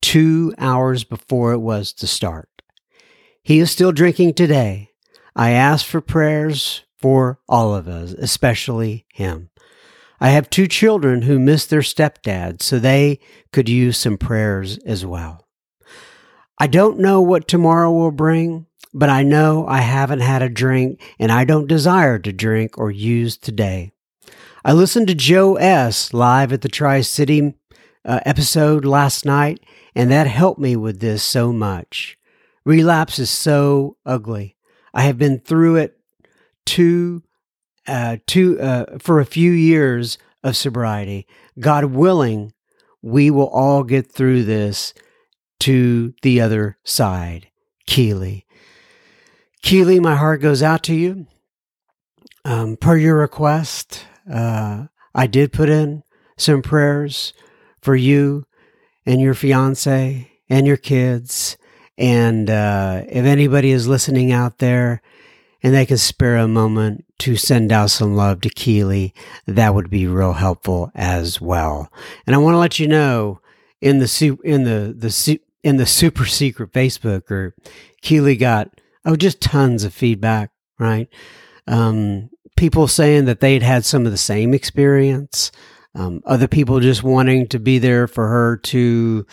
[0.00, 2.48] two hours before it was to start.
[3.42, 4.89] He is still drinking today,
[5.34, 9.50] I ask for prayers for all of us, especially him.
[10.20, 13.20] I have two children who miss their stepdad, so they
[13.52, 15.46] could use some prayers as well.
[16.58, 21.00] I don't know what tomorrow will bring, but I know I haven't had a drink
[21.18, 23.92] and I don't desire to drink or use today.
[24.62, 26.12] I listened to Joe S.
[26.12, 27.54] live at the Tri City
[28.04, 29.64] uh, episode last night,
[29.94, 32.18] and that helped me with this so much.
[32.66, 34.54] Relapse is so ugly.
[34.92, 35.98] I have been through it
[36.66, 37.22] two,
[37.86, 41.26] uh, two, uh, for a few years of sobriety.
[41.58, 42.52] God willing,
[43.02, 44.94] we will all get through this
[45.60, 47.48] to the other side.
[47.86, 48.46] Keely.
[49.62, 51.26] Keely, my heart goes out to you.
[52.44, 56.02] Um, per your request, uh, I did put in
[56.38, 57.34] some prayers
[57.82, 58.46] for you
[59.04, 61.58] and your fiance and your kids
[62.00, 65.02] and uh, if anybody is listening out there
[65.62, 69.12] and they can spare a moment to send out some love to Keely,
[69.46, 71.92] that would be real helpful as well.
[72.26, 73.42] And I want to let you know
[73.82, 77.54] in the in the the in the super secret Facebook group,
[78.00, 80.50] Keely got oh just tons of feedback.
[80.78, 81.08] Right,
[81.66, 85.52] um, people saying that they'd had some of the same experience.
[85.94, 89.26] Um, other people just wanting to be there for her to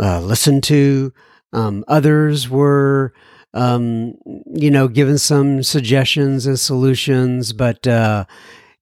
[0.00, 1.12] uh, listen to.
[1.52, 3.14] Um, others were,
[3.54, 4.14] um,
[4.46, 8.24] you know, given some suggestions and solutions, but, uh,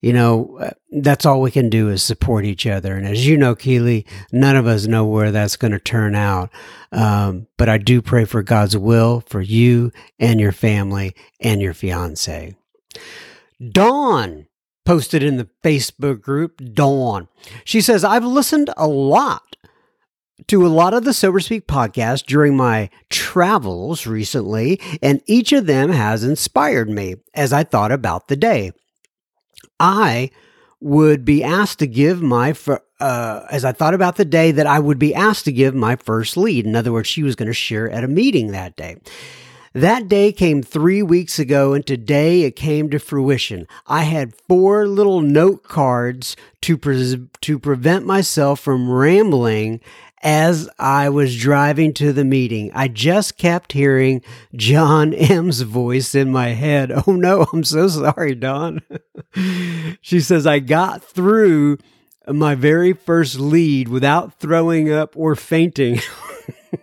[0.01, 0.69] you know, uh,
[1.01, 2.95] that's all we can do is support each other.
[2.95, 6.51] And as you know, Keely, none of us know where that's going to turn out.
[6.91, 11.73] Um, but I do pray for God's will for you and your family and your
[11.73, 12.55] fiance.
[13.71, 14.47] Dawn
[14.85, 17.27] posted in the Facebook group, Dawn.
[17.65, 19.56] She says, I've listened a lot
[20.45, 25.65] to a lot of the Sober Speak podcasts during my travels recently, and each of
[25.65, 28.71] them has inspired me as I thought about the day.
[29.79, 30.29] I
[30.79, 32.55] would be asked to give my,
[32.99, 35.95] uh, as I thought about the day, that I would be asked to give my
[35.95, 36.65] first lead.
[36.65, 38.97] In other words, she was going to share at a meeting that day.
[39.73, 43.67] That day came three weeks ago, and today it came to fruition.
[43.85, 49.81] I had four little note cards to, pre- to prevent myself from rambling
[50.27, 52.69] as I was driving to the meeting.
[52.73, 54.21] I just kept hearing
[54.53, 56.91] John M.'s voice in my head.
[57.07, 58.81] Oh no, I'm so sorry, Dawn.
[60.01, 61.77] she says, I got through
[62.27, 66.01] my very first lead without throwing up or fainting.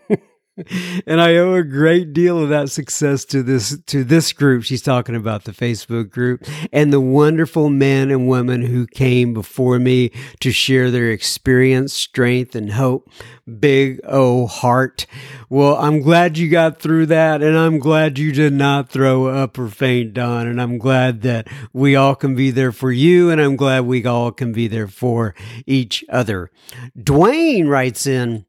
[1.07, 4.63] and I owe a great deal of that success to this to this group.
[4.63, 9.81] She's talking about the Facebook group and the wonderful men and women who came before
[9.81, 13.11] me to share their experience, strength, and hope.
[13.59, 15.07] Big O heart.
[15.49, 19.59] Well, I'm glad you got through that, and I'm glad you did not throw up
[19.59, 20.47] or faint, Dawn.
[20.47, 24.05] And I'm glad that we all can be there for you, and I'm glad we
[24.07, 25.35] all can be there for
[25.67, 26.51] each other.
[26.97, 28.47] Dwayne writes in.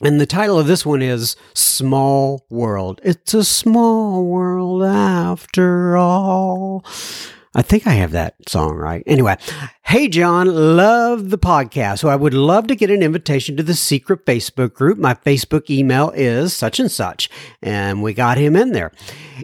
[0.00, 3.00] And the title of this one is Small World.
[3.04, 6.84] It's a small world after all.
[7.54, 9.04] I think I have that song right.
[9.06, 9.36] Anyway,
[9.84, 12.00] hey, John, love the podcast.
[12.00, 14.98] So I would love to get an invitation to the secret Facebook group.
[14.98, 17.30] My Facebook email is such and such.
[17.62, 18.90] And we got him in there.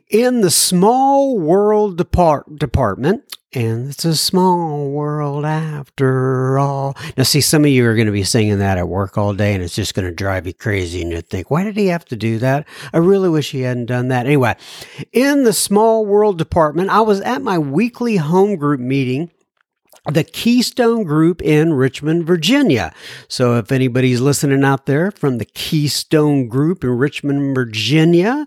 [0.08, 3.22] In the small world depart- department,
[3.52, 6.96] and it's a small world after all.
[7.16, 9.54] Now, see, some of you are going to be singing that at work all day,
[9.54, 11.02] and it's just going to drive you crazy.
[11.02, 12.66] And you think, why did he have to do that?
[12.92, 14.26] I really wish he hadn't done that.
[14.26, 14.54] Anyway,
[15.12, 19.30] in the small world department, I was at my weekly home group meeting
[20.06, 22.92] the Keystone Group in Richmond, Virginia.
[23.28, 28.46] So if anybody's listening out there from the Keystone Group in Richmond, Virginia,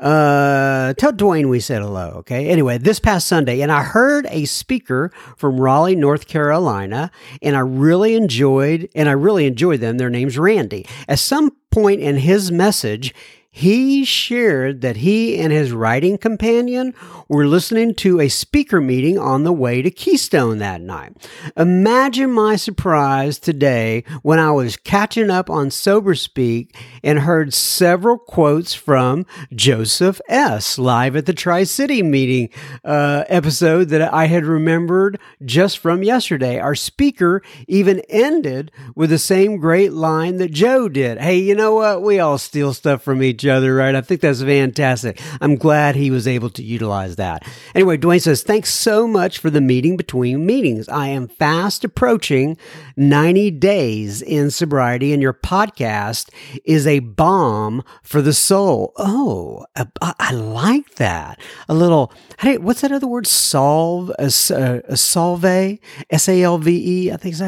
[0.00, 2.12] Uh, tell Dwayne we said hello.
[2.18, 2.48] Okay.
[2.48, 7.10] Anyway, this past Sunday, and I heard a speaker from Raleigh, North Carolina,
[7.42, 9.98] and I really enjoyed, and I really enjoyed them.
[9.98, 10.86] Their name's Randy.
[11.08, 13.14] At some point in his message,
[13.58, 16.94] he shared that he and his writing companion
[17.26, 21.28] were listening to a speaker meeting on the way to Keystone that night.
[21.56, 28.16] Imagine my surprise today when I was catching up on Sober Speak and heard several
[28.16, 30.78] quotes from Joseph S.
[30.78, 32.50] live at the Tri City meeting
[32.84, 36.60] uh, episode that I had remembered just from yesterday.
[36.60, 41.18] Our speaker even ended with the same great line that Joe did.
[41.18, 42.02] Hey, you know what?
[42.02, 43.94] We all steal stuff from each other, right?
[43.94, 45.20] I think that's fantastic.
[45.40, 47.46] I'm glad he was able to utilize that.
[47.74, 50.88] Anyway, Dwayne says, Thanks so much for the meeting between meetings.
[50.88, 52.56] I am fast approaching
[52.98, 56.30] 90 days in sobriety, and your podcast
[56.64, 58.92] is a balm for the soul.
[58.96, 61.40] Oh, uh, I, like that.
[61.68, 63.26] A little, hey, what's that other word?
[63.26, 67.44] Solve, uh, a, a uh, solve, S A L V E, I think so.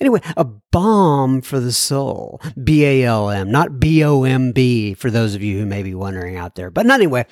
[0.00, 4.94] Anyway, a balm for the soul, B A L M, not B O M B,
[4.94, 6.70] for those of you who may be wondering out there.
[6.70, 7.26] But anyway,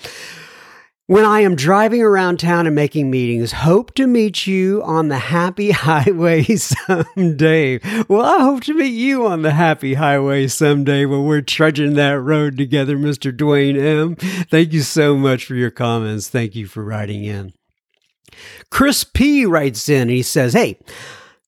[1.10, 5.18] when I am driving around town and making meetings, hope to meet you on the
[5.18, 7.80] happy highway someday.
[8.06, 12.20] Well, I hope to meet you on the happy highway someday when we're trudging that
[12.20, 13.36] road together, Mr.
[13.36, 14.14] Dwayne M.
[14.14, 16.28] Thank you so much for your comments.
[16.28, 17.54] Thank you for writing in.
[18.70, 20.78] Chris P writes in and he says, Hey,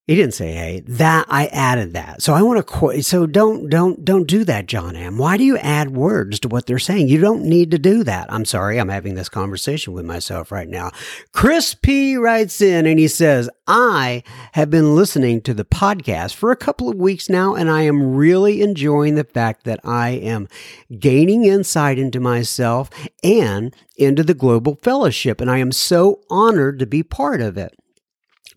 [0.08, 3.04] he didn't say, "Hey, that I added that." So I want to quote.
[3.04, 5.16] So don't don't don't do that, John M.
[5.16, 7.08] Why do you add words to what they're saying?
[7.08, 8.32] You don't need to do that.
[8.32, 8.78] I'm sorry.
[8.78, 10.90] I'm having this conversation with myself right now.
[11.32, 16.50] Chris P writes in and he says, "I have been listening to the podcast for
[16.50, 20.48] a couple of weeks now, and I am really enjoying the fact that I am
[20.98, 22.90] gaining insight into myself
[23.22, 27.74] and into the global fellowship, and I am so honored to be part of it."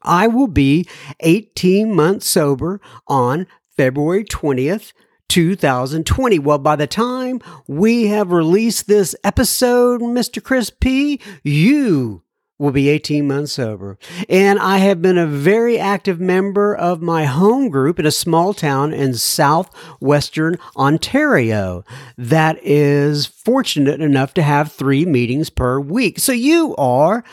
[0.05, 0.87] I will be
[1.19, 4.93] 18 months sober on February 20th,
[5.27, 6.39] 2020.
[6.39, 10.41] Well, by the time we have released this episode, Mr.
[10.41, 12.21] Chris P., you
[12.57, 13.97] will be 18 months sober.
[14.29, 18.53] And I have been a very active member of my home group in a small
[18.53, 21.83] town in southwestern Ontario
[22.17, 26.19] that is fortunate enough to have three meetings per week.
[26.19, 27.23] So you are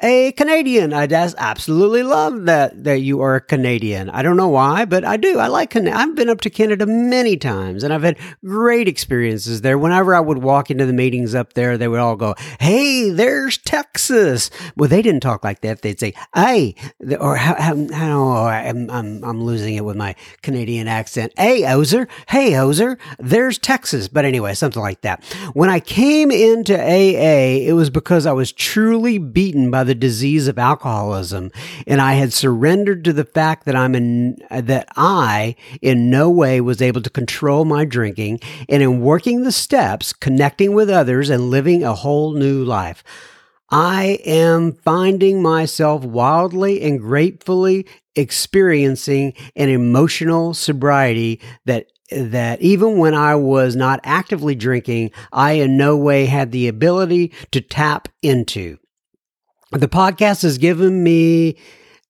[0.00, 0.92] a Canadian.
[0.92, 4.08] I just absolutely love that that you are a Canadian.
[4.10, 5.38] I don't know why, but I do.
[5.38, 5.96] I like Canada.
[5.96, 9.76] I've been up to Canada many times, and I've had great experiences there.
[9.76, 13.58] Whenever I would walk into the meetings up there, they would all go, "Hey, there's
[13.58, 15.82] Texas." Well, they didn't talk like that.
[15.82, 16.76] They'd say, "Hey,"
[17.18, 21.32] or how, how, how oh, I'm, I'm I'm losing it with my Canadian accent.
[21.36, 22.06] Hey, Ozer.
[22.28, 22.98] Hey, Ozer.
[23.18, 24.06] There's Texas.
[24.06, 25.24] But anyway, something like that.
[25.54, 30.46] When I came into AA, it was because I was truly beaten by the disease
[30.46, 31.50] of alcoholism,
[31.86, 36.60] and I had surrendered to the fact that I'm in that I in no way
[36.60, 41.50] was able to control my drinking, and in working the steps, connecting with others, and
[41.50, 43.02] living a whole new life.
[43.70, 47.86] I am finding myself wildly and gratefully
[48.16, 55.76] experiencing an emotional sobriety that that even when I was not actively drinking, I in
[55.76, 58.78] no way had the ability to tap into
[59.72, 61.56] the podcast has given me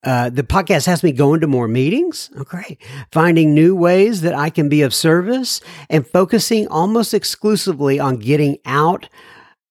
[0.05, 2.31] uh, the podcast has me going to more meetings.
[2.39, 2.79] Okay.
[3.11, 8.59] Finding new ways that I can be of service and focusing almost exclusively on getting
[8.65, 9.09] out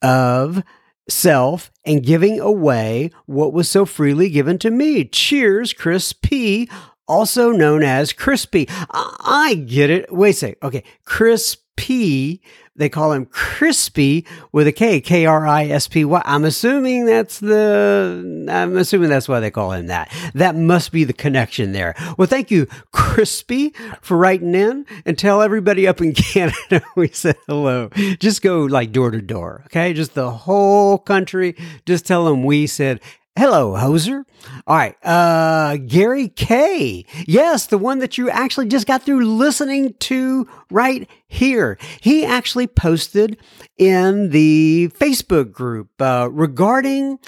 [0.01, 0.63] of
[1.09, 5.05] self and giving away what was so freely given to me.
[5.05, 6.69] Cheers, Chris P.,
[7.07, 8.67] also known as Crispy.
[8.69, 10.11] I, I get it.
[10.11, 10.57] Wait a sec.
[10.61, 10.83] Okay.
[11.05, 12.41] Chris P
[12.77, 16.21] they call him Crispy with a K, K R I S P Y.
[16.25, 20.11] I'm assuming that's the, I'm assuming that's why they call him that.
[20.33, 21.95] That must be the connection there.
[22.17, 27.35] Well, thank you, Crispy, for writing in and tell everybody up in Canada we said
[27.47, 27.89] hello.
[28.19, 29.93] Just go like door to door, okay?
[29.93, 31.55] Just the whole country.
[31.85, 33.01] Just tell them we said
[33.37, 34.23] Hello, hoser.
[34.65, 34.95] All right.
[35.05, 37.05] Uh, Gary K.
[37.27, 41.77] Yes, the one that you actually just got through listening to right here.
[42.01, 43.37] He actually posted
[43.77, 47.19] in the Facebook group uh, regarding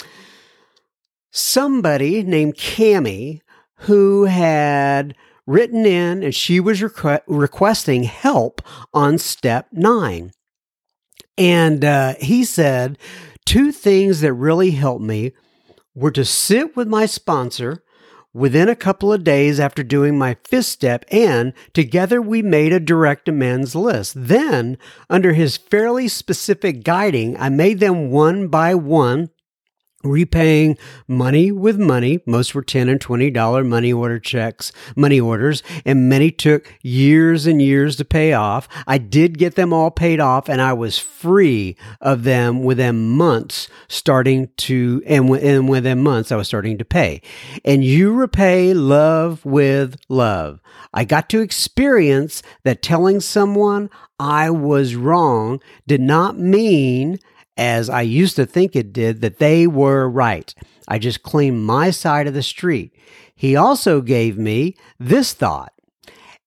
[1.30, 3.41] somebody named Cami
[3.82, 5.14] who had
[5.45, 8.64] written in and she was requ- requesting help
[8.95, 10.32] on step nine.
[11.38, 12.97] And uh, he said,
[13.45, 15.34] two things that really helped me
[15.99, 17.83] were to sit with my sponsor
[18.33, 22.79] within a couple of days after doing my fifth step, and together we made a
[22.79, 24.13] direct amends list.
[24.15, 24.77] Then,
[25.09, 29.29] under his fairly specific guiding, I made them one by one
[30.03, 30.77] repaying
[31.07, 32.21] money with money.
[32.25, 37.61] Most were 10 and $20 money order checks, money orders, and many took years and
[37.61, 38.67] years to pay off.
[38.87, 43.67] I did get them all paid off and I was free of them within months
[43.87, 47.21] starting to, and, and within months I was starting to pay.
[47.65, 50.61] And you repay love with love.
[50.93, 53.89] I got to experience that telling someone
[54.19, 57.19] I was wrong did not mean
[57.60, 60.53] as I used to think it did, that they were right.
[60.88, 62.95] I just claimed my side of the street.
[63.36, 65.74] He also gave me this thought,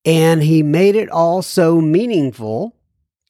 [0.06, 2.74] and he made it all so meaningful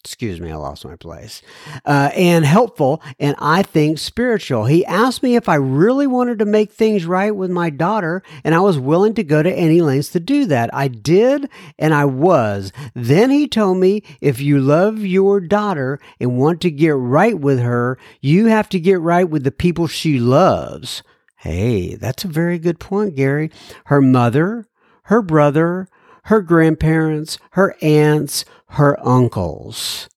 [0.05, 1.42] excuse me, I lost my place,
[1.84, 4.64] uh, and helpful, and I think spiritual.
[4.64, 8.53] He asked me if I really wanted to make things right with my daughter, and
[8.55, 10.74] I was willing to go to any lengths to do that.
[10.74, 11.48] I did,
[11.78, 12.72] and I was.
[12.94, 17.61] Then he told me if you love your daughter and want to get right with
[17.61, 21.05] her, you have to get right with the people she loves.
[21.36, 23.50] Hey, that's a very good point, Gary.
[23.86, 24.66] Her mother,
[25.05, 25.88] her brother,
[26.24, 30.08] her grandparents, her aunts, her uncles.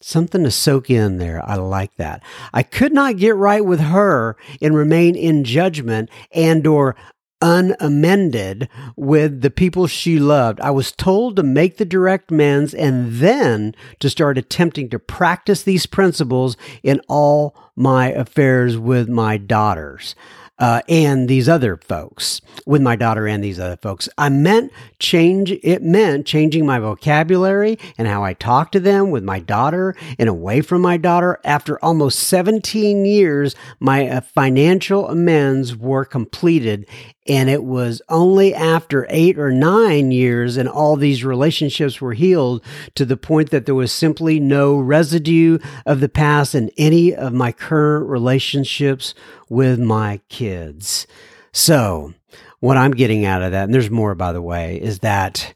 [0.00, 1.42] Something to soak in there.
[1.44, 2.22] I like that.
[2.52, 6.96] I could not get right with her and remain in judgment and or
[7.40, 10.60] unamended with the people she loved.
[10.60, 15.62] I was told to make the direct amends and then to start attempting to practice
[15.62, 20.14] these principles in all my affairs with my daughters
[20.58, 24.08] uh, and these other folks, with my daughter and these other folks.
[24.18, 29.22] I meant change, it meant changing my vocabulary and how I talk to them with
[29.22, 31.38] my daughter and away from my daughter.
[31.44, 36.86] After almost 17 years, my uh, financial amends were completed
[37.28, 42.64] and it was only after eight or nine years and all these relationships were healed
[42.94, 47.34] to the point that there was simply no residue of the past in any of
[47.34, 49.14] my current relationships
[49.50, 51.06] with my kids.
[51.52, 52.14] So,
[52.60, 55.54] what I'm getting out of that, and there's more by the way, is that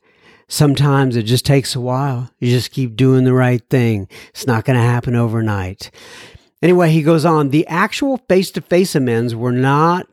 [0.48, 2.30] sometimes it just takes a while.
[2.38, 4.08] You just keep doing the right thing.
[4.28, 5.90] It's not going to happen overnight.
[6.60, 7.48] Anyway, he goes on.
[7.48, 10.06] The actual face to face amends were not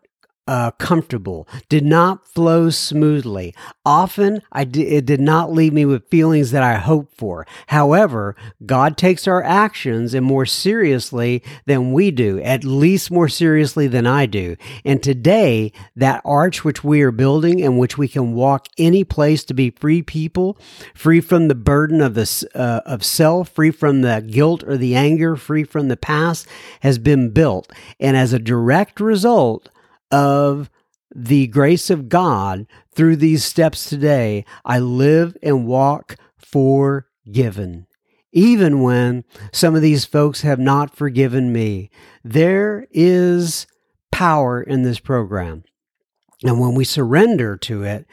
[0.49, 3.53] uh, comfortable, did not flow smoothly.
[3.85, 7.45] Often, I d- it did not leave me with feelings that I hoped for.
[7.67, 8.35] However,
[8.65, 14.07] God takes our actions and more seriously than we do, at least more seriously than
[14.07, 14.55] I do.
[14.83, 19.43] And today, that arch which we are building and which we can walk any place
[19.43, 20.57] to be free people,
[20.95, 24.95] free from the burden of the uh, of self, free from the guilt or the
[24.95, 26.47] anger, free from the past,
[26.79, 27.71] has been built.
[27.99, 29.69] And as a direct result,
[30.11, 30.69] of
[31.13, 37.87] the grace of God through these steps today, I live and walk forgiven.
[38.31, 41.89] Even when some of these folks have not forgiven me,
[42.23, 43.65] there is
[44.11, 45.63] power in this program.
[46.43, 48.05] And when we surrender to it,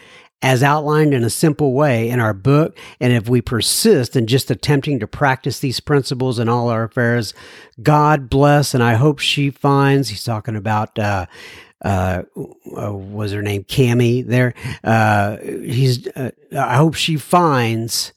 [0.43, 4.51] as outlined in a simple way in our book, and if we persist in just
[4.51, 7.35] attempting to practice these principles in all our affairs,
[7.83, 11.27] God bless, and I hope she finds, he's talking about uh,
[11.87, 12.23] uh,
[12.77, 14.55] uh, was her name Cami there.
[14.83, 16.09] Uh, he's.
[16.09, 18.13] Uh, I hope she finds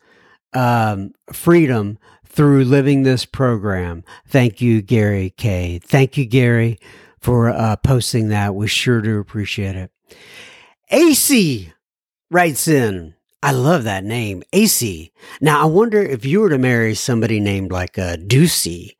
[0.53, 4.03] um, freedom through living this program.
[4.27, 5.79] Thank you, Gary K.
[5.83, 6.79] Thank you, Gary,
[7.19, 8.55] for uh, posting that.
[8.55, 9.91] We sure do appreciate it.
[10.89, 11.71] AC
[12.31, 13.13] writes in.
[13.43, 15.13] I love that name, AC.
[15.41, 18.95] Now I wonder if you were to marry somebody named like uh, Ducey,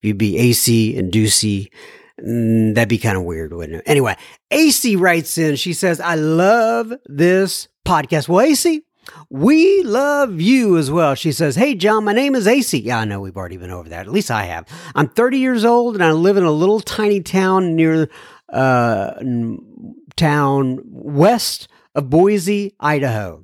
[0.00, 1.68] you'd be AC and Ducey.
[2.22, 3.84] Mm, that'd be kind of weird, wouldn't it?
[3.86, 4.16] Anyway,
[4.50, 5.56] AC writes in.
[5.56, 8.28] She says, I love this podcast.
[8.28, 8.82] Well, AC,
[9.30, 11.14] we love you as well.
[11.14, 12.78] She says, Hey, John, my name is AC.
[12.78, 14.06] Yeah, I know we've already been over that.
[14.06, 14.66] At least I have.
[14.94, 18.08] I'm 30 years old and I live in a little tiny town near
[18.52, 19.14] uh,
[20.16, 23.42] town west of Boise, Idaho.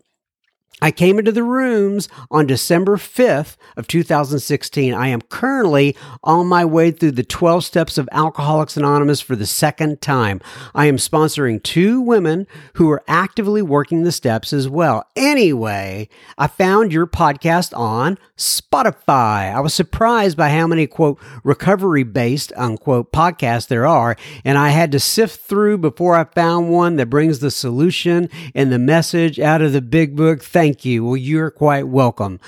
[0.80, 4.94] I came into the rooms on December 5th of 2016.
[4.94, 9.46] I am currently on my way through the 12 steps of Alcoholics Anonymous for the
[9.46, 10.40] second time.
[10.76, 15.04] I am sponsoring two women who are actively working the steps as well.
[15.16, 19.52] Anyway, I found your podcast on Spotify.
[19.52, 24.68] I was surprised by how many quote recovery based unquote podcasts there are, and I
[24.68, 29.40] had to sift through before I found one that brings the solution and the message
[29.40, 30.40] out of the big book.
[30.40, 31.02] Thank thank you.
[31.02, 32.40] Well, you're quite welcome.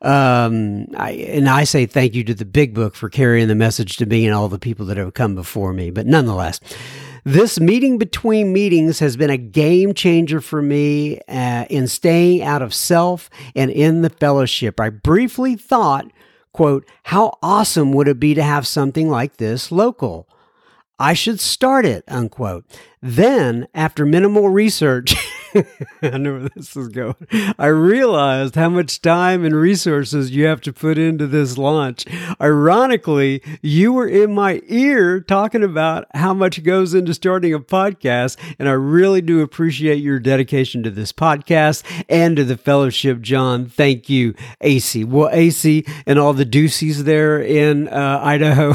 [0.00, 3.98] Um, I, and I say thank you to the big book for carrying the message
[3.98, 5.90] to me and all the people that have come before me.
[5.90, 6.58] But nonetheless,
[7.24, 12.62] This meeting between meetings has been a game changer for me uh, in staying out
[12.62, 14.78] of self and in the fellowship.
[14.80, 16.10] I briefly thought,
[16.52, 20.28] quote, how awesome would it be to have something like this local?
[21.00, 22.64] I should start it, unquote.
[23.02, 25.16] Then, after minimal research,
[26.02, 27.14] I know where this is going.
[27.58, 32.04] I realized how much time and resources you have to put into this launch.
[32.40, 38.36] Ironically, you were in my ear talking about how much goes into starting a podcast,
[38.58, 43.66] and I really do appreciate your dedication to this podcast and to the fellowship, John.
[43.66, 45.04] Thank you, AC.
[45.04, 48.74] Well, AC and all the deuces there in uh, Idaho,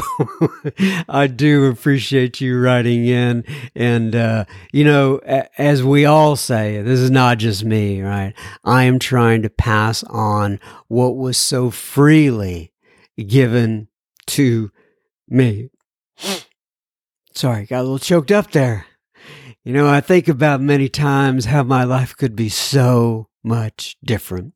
[1.08, 3.44] I do appreciate you writing in.
[3.74, 5.18] And, uh, you know,
[5.58, 8.32] as we all say, this is not just me, right?
[8.64, 12.72] I am trying to pass on what was so freely
[13.26, 13.88] given
[14.28, 14.70] to
[15.28, 15.68] me.
[17.34, 18.86] Sorry, got a little choked up there.
[19.64, 24.54] You know, I think about many times how my life could be so much different.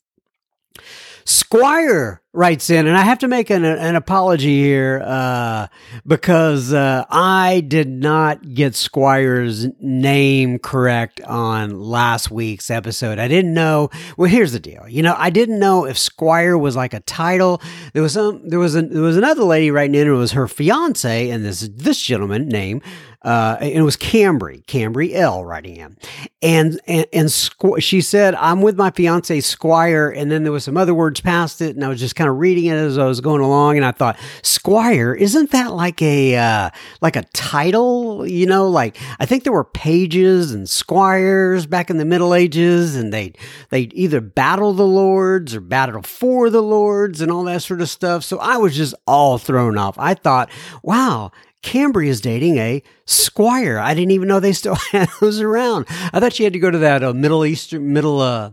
[1.24, 5.68] Squire writes in, and I have to make an, an apology here uh,
[6.06, 13.18] because uh, I did not get Squire's name correct on last week's episode.
[13.18, 13.90] I didn't know.
[14.16, 14.86] Well, here's the deal.
[14.88, 17.62] You know, I didn't know if Squire was like a title.
[17.94, 18.48] There was some.
[18.48, 20.02] There was a, there was another lady writing in.
[20.02, 22.82] And it was her fiance, and this this gentleman name
[23.26, 25.96] uh, and it was Cambry, Cambry L writing in.
[26.42, 30.08] And, and, and Squ- she said, I'm with my fiance Squire.
[30.08, 31.74] And then there was some other words past it.
[31.74, 33.76] And I was just kind of reading it as I was going along.
[33.76, 36.70] And I thought, Squire, isn't that like a, uh,
[37.00, 38.26] like a title?
[38.26, 42.96] You know, like I think there were pages and squires back in the Middle Ages
[42.96, 43.32] and they,
[43.70, 47.88] they'd either battle the lords or battle for the lords and all that sort of
[47.88, 48.24] stuff.
[48.24, 49.98] So I was just all thrown off.
[49.98, 50.50] I thought,
[50.82, 51.30] wow,
[51.66, 53.80] Cambry is dating a squire.
[53.80, 55.86] I didn't even know they still had those around.
[56.12, 58.52] I thought she had to go to that uh, Middle Eastern, middle, uh,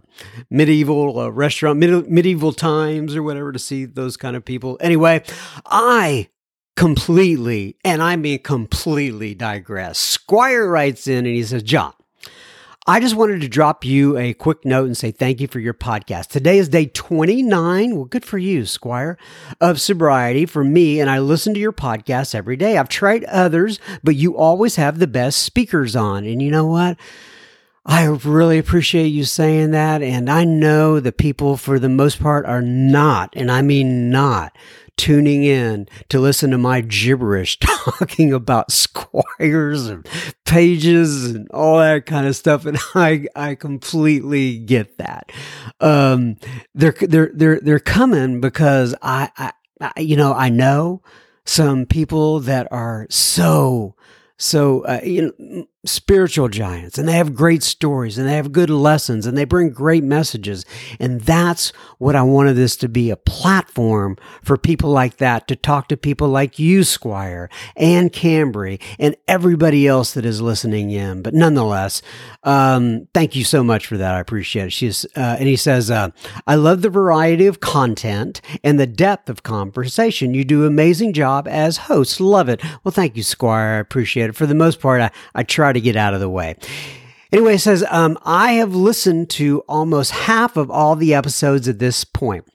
[0.49, 4.80] medieval uh, restaurant, medieval times or whatever to see those kind of people.
[4.82, 5.24] Anyway,
[5.68, 6.30] I
[6.76, 9.99] completely, and I mean completely digress.
[9.99, 11.93] Squire writes in and he says, John,
[12.86, 15.74] I just wanted to drop you a quick note and say thank you for your
[15.74, 16.28] podcast.
[16.28, 17.96] Today is day 29.
[17.96, 19.18] Well, good for you, Squire,
[19.62, 22.78] of sobriety for me, and I listen to your podcast every day.
[22.78, 26.26] I've tried others, but you always have the best speakers on.
[26.26, 26.98] And you know what?
[27.86, 30.02] I really appreciate you saying that.
[30.02, 34.56] And I know the people, for the most part, are not, and I mean not,
[34.96, 40.08] tuning in to listen to my gibberish talking about squires and
[40.46, 42.66] pages and all that kind of stuff.
[42.66, 45.32] And I, I completely get that.
[45.82, 46.38] Um,
[46.74, 51.02] they're, they're, they're, they're coming because I, I, I you know, I know
[51.44, 53.96] some people that are so,
[54.38, 58.70] so, uh, you know, spiritual giants and they have great stories and they have good
[58.70, 60.66] lessons and they bring great messages.
[61.00, 65.56] And that's what I wanted this to be a platform for people like that to
[65.56, 71.22] talk to people like you, Squire and Cambry and everybody else that is listening in.
[71.22, 72.02] But nonetheless,
[72.44, 74.16] um, thank you so much for that.
[74.16, 74.74] I appreciate it.
[74.74, 76.10] She's, uh, and he says, uh,
[76.48, 80.34] I love the variety of content and the depth of conversation.
[80.34, 82.22] You do amazing job as hosts.
[82.22, 82.62] Love it.
[82.84, 83.76] Well, thank you, Squire.
[83.76, 84.36] I appreciate it.
[84.36, 86.55] For the most part, I, I try to get out of the way.
[87.32, 91.80] Anyway, it says, um, I have listened to almost half of all the episodes at
[91.80, 92.45] this point.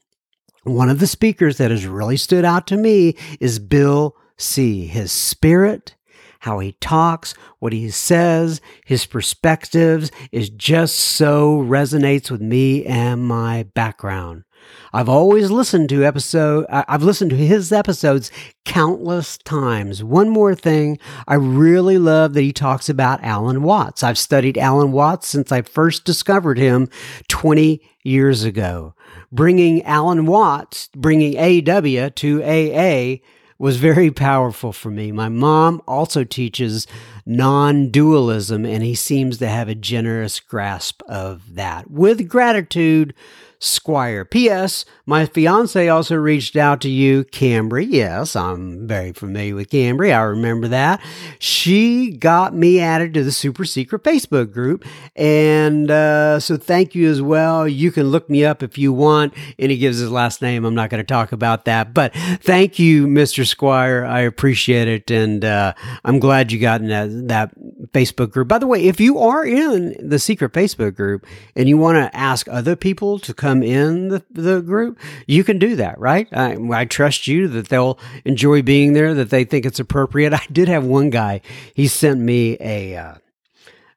[0.62, 4.86] One of the speakers that has really stood out to me is Bill C.
[4.86, 5.96] His spirit,
[6.40, 13.26] how he talks, what he says, his perspectives is just so resonates with me and
[13.26, 14.44] my background.
[14.93, 18.30] I've always listened to episode I've listened to his episodes
[18.64, 20.03] countless times.
[20.03, 24.03] One more thing, I really love that he talks about Alan Watts.
[24.03, 26.89] I've studied Alan Watts since I first discovered him
[27.28, 28.95] 20 years ago.
[29.30, 33.16] Bringing Alan Watts, bringing AW to AA
[33.59, 35.11] was very powerful for me.
[35.11, 36.86] My mom also teaches
[37.26, 41.91] non dualism, and he seems to have a generous grasp of that.
[41.91, 43.14] With gratitude,
[43.61, 44.24] Squire.
[44.24, 44.84] P.S.
[45.04, 47.86] My fiance also reached out to you, Cambry.
[47.88, 50.14] Yes, I'm very familiar with Cambry.
[50.14, 51.00] I remember that.
[51.40, 54.84] She got me added to the super secret Facebook group.
[55.16, 57.66] And uh, so thank you as well.
[57.66, 59.34] You can look me up if you want.
[59.59, 60.64] And he gives his last name.
[60.64, 61.92] I'm not going to talk about that.
[61.92, 63.44] But thank you, Mr.
[63.44, 64.04] Squire.
[64.04, 65.11] I appreciate it.
[65.11, 67.50] And uh, I'm glad you got that, that
[67.93, 68.49] Facebook group.
[68.49, 72.16] By the way, if you are in the secret Facebook group and you want to
[72.16, 76.28] ask other people to come in the, the group, you can do that, right?
[76.32, 80.32] I, I trust you that they'll enjoy being there, that they think it's appropriate.
[80.39, 81.41] I did have one guy,
[81.74, 83.14] he sent me a, uh,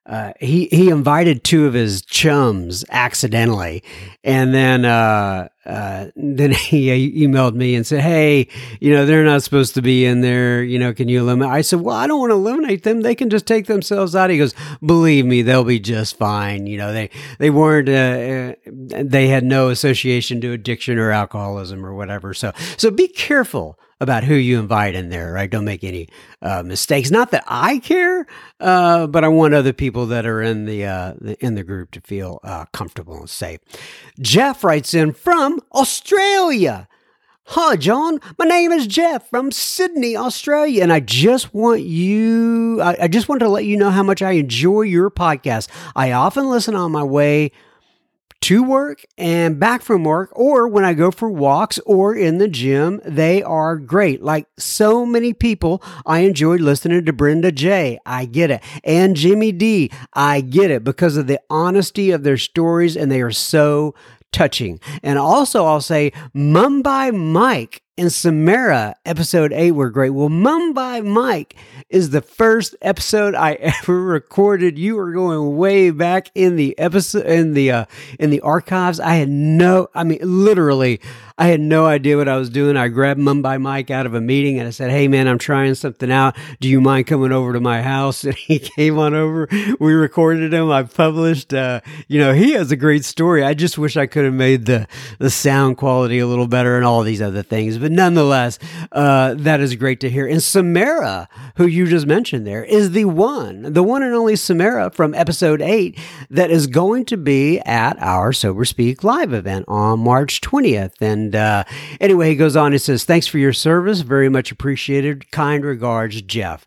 [0.05, 3.83] uh, he he invited two of his chums accidentally,
[4.23, 6.87] and then uh, uh, then he
[7.23, 8.47] emailed me and said, "Hey,
[8.79, 10.63] you know they're not supposed to be in there.
[10.63, 13.01] You know, can you eliminate?" I said, "Well, I don't want to eliminate them.
[13.01, 16.65] They can just take themselves out." He goes, "Believe me, they'll be just fine.
[16.65, 18.55] You know, they they weren't uh,
[18.97, 22.33] uh, they had no association to addiction or alcoholism or whatever.
[22.33, 25.49] So so be careful." About who you invite in there, right?
[25.49, 26.09] Don't make any
[26.41, 27.11] uh, mistakes.
[27.11, 28.25] Not that I care,
[28.59, 31.91] uh, but I want other people that are in the, uh, the in the group
[31.91, 33.59] to feel uh, comfortable and safe.
[34.19, 36.87] Jeff writes in from Australia.
[37.45, 38.19] Hi, John.
[38.39, 43.29] My name is Jeff from Sydney, Australia, and I just want you, I, I just
[43.29, 45.67] want to let you know how much I enjoy your podcast.
[45.95, 47.51] I often listen on my way
[48.41, 52.47] to work and back from work, or when I go for walks or in the
[52.47, 54.21] gym, they are great.
[54.21, 57.99] Like so many people, I enjoyed listening to Brenda J.
[58.05, 58.63] I get it.
[58.83, 59.91] And Jimmy D.
[60.13, 63.93] I get it because of the honesty of their stories, and they are so
[64.31, 64.79] touching.
[65.03, 70.11] And also, I'll say Mumbai Mike and Samara, episode eight, were great.
[70.11, 71.55] Well, Mumbai Mike
[71.89, 74.79] is the first episode I ever recorded.
[74.79, 77.85] You are going way back in the episode in the uh,
[78.17, 78.99] in the archives.
[78.99, 81.01] I had no, I mean, literally,
[81.41, 82.77] I had no idea what I was doing.
[82.77, 85.73] I grabbed Mumbai Mike out of a meeting and I said, Hey man, I'm trying
[85.73, 86.37] something out.
[86.59, 88.23] Do you mind coming over to my house?
[88.31, 89.47] And he came on over.
[89.79, 90.69] We recorded him.
[90.69, 93.43] I published, uh, you know, he has a great story.
[93.43, 94.87] I just wish I could have made the,
[95.17, 97.79] the sound quality a little better and all these other things.
[97.79, 98.59] But nonetheless,
[98.91, 100.27] uh, that is great to hear.
[100.27, 104.91] And Samara, who you just mentioned there, is the one, the one and only Samara
[104.91, 105.97] from episode eight
[106.29, 111.01] that is going to be at our Sober Speak live event on March 20th.
[111.01, 111.63] And and uh,
[112.01, 114.01] anyway, he goes on and says, Thanks for your service.
[114.01, 115.31] Very much appreciated.
[115.31, 116.65] Kind regards, Jeff.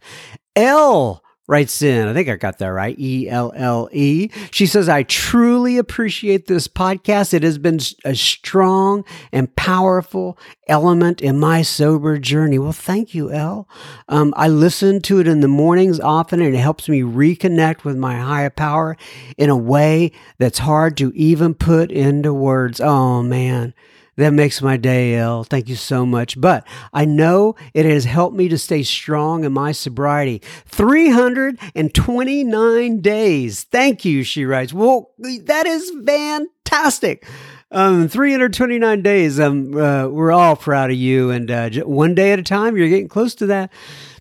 [0.56, 4.30] L writes in, I think I got that right, E L L E.
[4.50, 7.34] She says, I truly appreciate this podcast.
[7.34, 10.38] It has been a strong and powerful
[10.68, 12.58] element in my sober journey.
[12.58, 13.68] Well, thank you, L.
[14.08, 17.98] Um, I listen to it in the mornings often and it helps me reconnect with
[17.98, 18.96] my higher power
[19.36, 22.80] in a way that's hard to even put into words.
[22.80, 23.74] Oh, man.
[24.16, 25.42] That makes my day, El.
[25.44, 26.40] Thank you so much.
[26.40, 30.42] But I know it has helped me to stay strong in my sobriety.
[30.66, 33.64] 329 days.
[33.64, 34.72] Thank you, she writes.
[34.72, 37.26] Well, that is fantastic.
[37.70, 39.40] Um, 329 days.
[39.40, 41.30] Um, uh, we're all proud of you.
[41.30, 43.72] And uh, one day at a time, you're getting close to that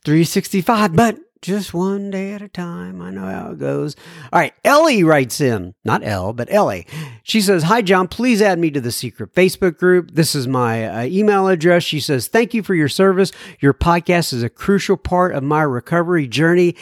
[0.04, 0.96] 365.
[0.96, 3.02] But just one day at a time.
[3.02, 3.96] I know how it goes.
[4.32, 4.54] All right.
[4.64, 6.88] Ellie writes in, not L, but Ellie.
[7.22, 8.08] She says, Hi, John.
[8.08, 10.12] Please add me to the secret Facebook group.
[10.12, 11.84] This is my uh, email address.
[11.84, 13.32] She says, Thank you for your service.
[13.60, 16.76] Your podcast is a crucial part of my recovery journey.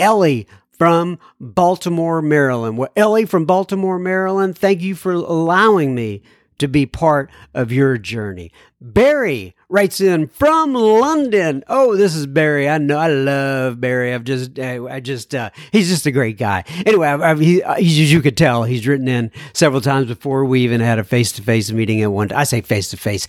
[0.00, 0.46] Ellie,
[0.78, 2.78] from Baltimore, Maryland.
[2.78, 6.22] Well, Ellie from Baltimore, Maryland, thank you for allowing me
[6.58, 8.52] to be part of your journey.
[8.80, 11.62] Barry writes in from London.
[11.68, 12.68] Oh, this is Barry.
[12.68, 12.98] I know.
[12.98, 14.14] I love Barry.
[14.14, 16.64] I've just, I just, uh, he's just a great guy.
[16.86, 20.44] Anyway, I've, I've, he, as you could tell, he's written in several times before.
[20.44, 22.32] We even had a face to face meeting at one.
[22.32, 23.26] I say face to face.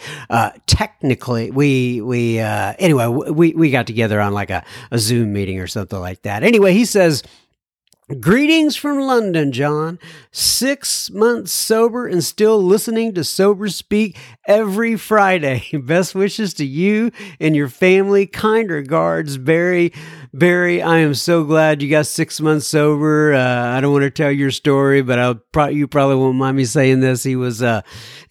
[0.65, 5.59] Technically, we, we, uh, anyway, we, we got together on like a, a Zoom meeting
[5.59, 6.43] or something like that.
[6.43, 7.21] Anyway, he says,
[8.17, 9.99] Greetings from London, John.
[10.31, 15.69] Six months sober and still listening to Sober Speak every Friday.
[15.83, 18.25] Best wishes to you and your family.
[18.25, 19.93] Kind regards, Barry.
[20.33, 23.35] Barry, I am so glad you got six months sober.
[23.35, 26.57] Uh, I don't want to tell your story, but I'll pro- you probably won't mind
[26.57, 27.21] me saying this.
[27.21, 27.81] He was, uh,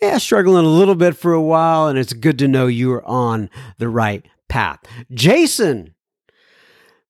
[0.02, 3.06] yeah, struggling a little bit for a while, and it's good to know you are
[3.06, 3.48] on
[3.78, 4.80] the right path.
[5.12, 5.94] Jason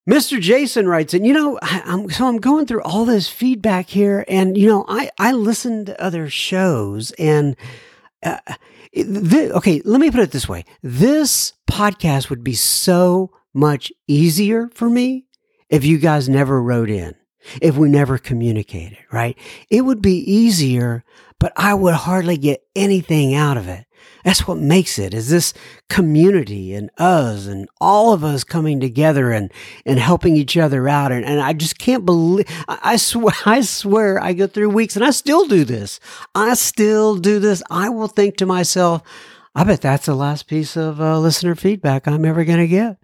[0.08, 0.40] Mr.
[0.40, 4.24] Jason writes, and you know, I, am so I'm going through all this feedback here,
[4.26, 7.54] and you know, I I listen to other shows, and
[8.22, 8.38] uh,
[8.94, 14.70] th- okay, let me put it this way: this podcast would be so much easier
[14.72, 15.26] for me
[15.68, 17.14] if you guys never wrote in,
[17.60, 19.36] if we never communicated, right?
[19.68, 21.04] It would be easier,
[21.38, 23.84] but I would hardly get anything out of it.
[24.24, 25.54] That's what makes it is this
[25.88, 29.52] community and us and all of us coming together and,
[29.86, 31.12] and helping each other out.
[31.12, 34.96] And, and I just can't believe, I, I swear, I swear I go through weeks
[34.96, 36.00] and I still do this.
[36.34, 37.62] I still do this.
[37.70, 39.02] I will think to myself,
[39.58, 42.96] I bet that's the last piece of uh, listener feedback I'm ever going to get.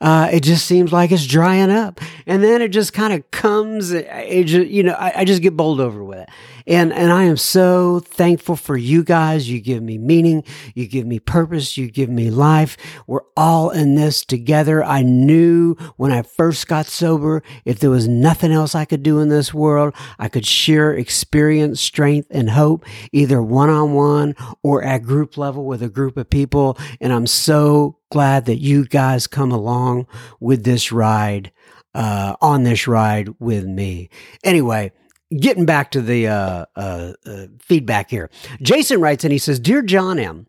[0.00, 3.90] Uh, it just seems like it's drying up, and then it just kind of comes.
[3.90, 6.30] It just, you know, I, I, just get bowled over with it,
[6.68, 9.48] and and I am so thankful for you guys.
[9.48, 10.44] You give me meaning,
[10.74, 12.76] you give me purpose, you give me life.
[13.06, 14.84] We're all in this together.
[14.84, 19.18] I knew when I first got sober, if there was nothing else I could do
[19.18, 24.84] in this world, I could share experience, strength, and hope, either one on one or
[24.84, 26.78] at group level with a group of people.
[27.00, 30.06] And I'm so glad that you guys come along
[30.38, 31.50] with this ride,
[31.94, 34.10] uh, on this ride with me.
[34.44, 34.92] Anyway,
[35.36, 38.30] getting back to the uh, uh, uh, feedback here,
[38.62, 40.46] Jason writes and he says, Dear John M.,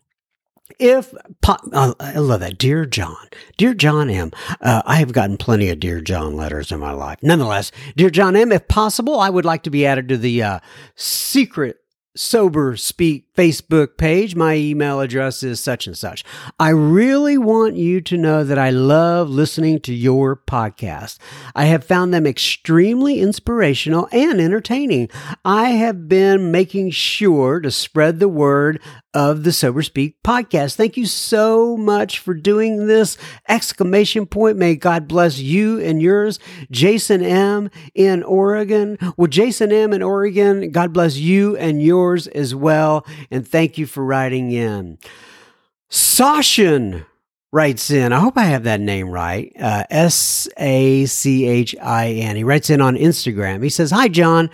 [0.78, 3.28] if uh, I love that, dear John,
[3.58, 4.32] dear John M.
[4.62, 7.20] Uh, I have gotten plenty of dear John letters in my life.
[7.22, 8.52] Nonetheless, dear John M.
[8.52, 10.60] If possible, I would like to be added to the uh,
[10.96, 11.80] secret
[12.16, 14.36] Sober Speak Facebook page.
[14.36, 16.24] My email address is such and such.
[16.60, 21.20] I really want you to know that I love listening to your podcast.
[21.56, 25.10] I have found them extremely inspirational and entertaining.
[25.46, 28.82] I have been making sure to spread the word
[29.14, 30.76] of the Sober Speak podcast.
[30.76, 33.18] Thank you so much for doing this.
[33.48, 34.58] Exclamation point.
[34.58, 36.40] May God bless you and yours.
[36.70, 38.98] Jason M in Oregon.
[39.18, 43.06] Well, Jason M in Oregon, God bless you and yours as well.
[43.32, 44.98] And thank you for writing in.
[45.90, 47.06] Sachin
[47.52, 48.14] writes in.
[48.14, 49.52] I hope I have that name right.
[49.60, 52.36] Uh, S A C H I N.
[52.36, 53.64] He writes in on Instagram.
[53.64, 54.50] He says, Hi, John.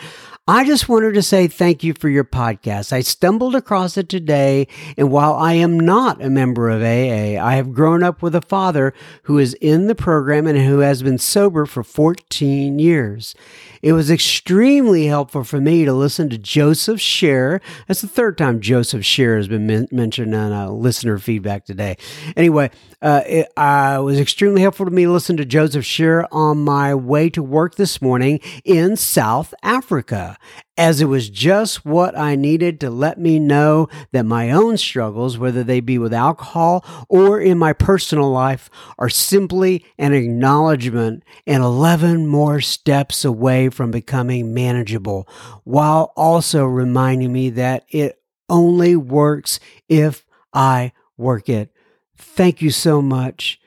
[0.47, 2.93] I just wanted to say thank you for your podcast.
[2.93, 7.55] I stumbled across it today, and while I am not a member of AA, I
[7.55, 8.93] have grown up with a father
[9.23, 13.33] who is in the program and who has been sober for 14 years.
[13.81, 17.59] It was extremely helpful for me to listen to Joseph share.
[17.87, 21.97] That's the third time Joseph share has been men- mentioned on a listener feedback today.
[22.37, 22.69] Anyway,
[23.01, 26.93] uh, it uh, was extremely helpful to me to listen to Joseph share on my
[26.93, 30.34] way to work this morning in South Africa
[30.77, 35.37] as it was just what I needed to let me know that my own struggles,
[35.37, 41.63] whether they be with alcohol or in my personal life, are simply an acknowledgement and
[41.63, 45.27] 11 more steps away from becoming manageable,
[45.63, 49.59] while also reminding me that it only works
[49.89, 51.71] if I work it.
[52.17, 53.59] Thank you so much.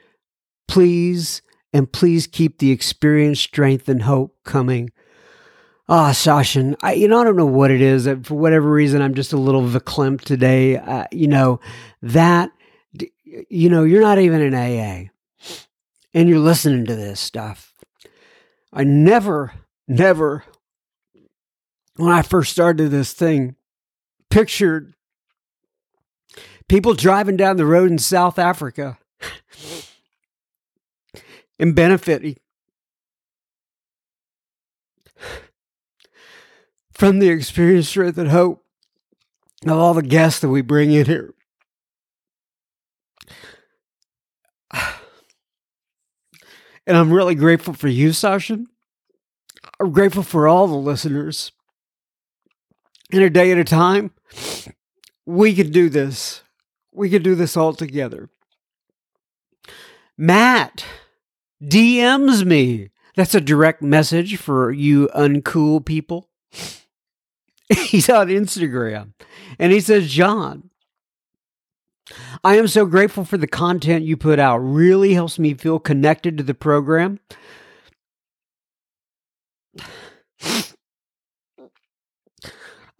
[0.66, 1.42] Please
[1.72, 4.90] and please keep the experience, strength, and hope coming.
[5.90, 8.06] Ah, oh, Sachin, I, you know, I don't know what it is.
[8.24, 10.76] For whatever reason, I'm just a little verklempt today.
[10.76, 11.60] Uh, you know,
[12.02, 12.50] that,
[13.48, 15.08] you know, you're not even in AA
[16.12, 17.72] and you're listening to this stuff.
[18.70, 19.52] I never,
[19.86, 20.44] never,
[21.96, 23.56] when I first started this thing,
[24.28, 24.94] pictured
[26.68, 28.98] people driving down the road in South Africa
[31.58, 32.36] and benefiting
[36.98, 38.64] from the experience, strength, and hope
[39.64, 41.32] of all the guests that we bring in here.
[46.86, 48.64] And I'm really grateful for you, Sasha.
[49.78, 51.52] I'm grateful for all the listeners.
[53.10, 54.10] In a day at a time,
[55.26, 56.42] we can do this.
[56.90, 58.30] We can do this all together.
[60.16, 60.82] Matt
[61.62, 62.88] DMs me.
[63.16, 66.30] That's a direct message for you uncool people.
[67.86, 69.12] He's on Instagram
[69.58, 70.70] and he says, John,
[72.42, 74.58] I am so grateful for the content you put out.
[74.58, 77.20] Really helps me feel connected to the program.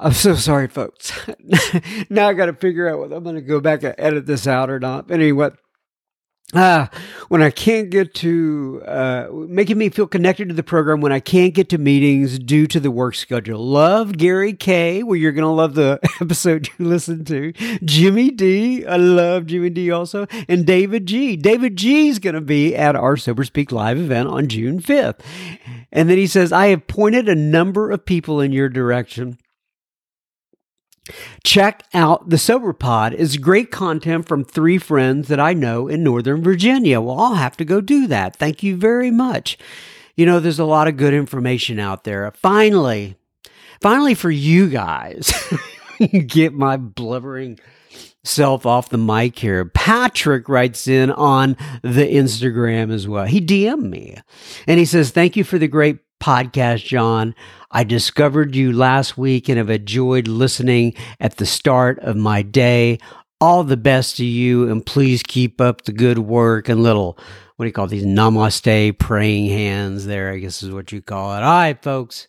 [0.01, 1.13] I'm so sorry, folks.
[2.11, 4.47] now I got to figure out whether I'm going to go back and edit this
[4.47, 5.09] out or not.
[5.09, 5.51] But Anyway,
[6.55, 6.87] uh,
[7.29, 11.21] when I can't get to, uh, making me feel connected to the program when I
[11.21, 13.63] can't get to meetings due to the work schedule.
[13.63, 17.53] Love Gary K, where you're to love the episode you listened to.
[17.85, 20.27] Jimmy D, I love Jimmy D also.
[20.49, 21.37] And David G.
[21.37, 25.21] David G is to be at our Sober Speak Live event on June 5th.
[25.93, 29.39] And then he says, I have pointed a number of people in your direction
[31.45, 33.15] Check out the Sober Pod.
[33.15, 37.01] It's great content from three friends that I know in Northern Virginia.
[37.01, 38.37] Well, I'll have to go do that.
[38.37, 39.59] Thank you very much.
[40.17, 42.31] You know, there's a lot of good information out there.
[42.33, 43.17] Finally,
[43.81, 45.33] finally for you guys,
[46.27, 47.59] get my blubbering
[48.25, 49.65] self off the mic here.
[49.65, 53.25] Patrick writes in on the Instagram as well.
[53.25, 54.17] He DM'd me
[54.67, 57.35] and he says, Thank you for the great podcast, John.
[57.71, 62.99] I discovered you last week and have enjoyed listening at the start of my day.
[63.41, 67.19] all the best to you, and please keep up the good work and little,
[67.57, 71.35] what do you call these namaste praying hands there, I guess is what you call
[71.35, 71.43] it.
[71.43, 72.29] All right, folks.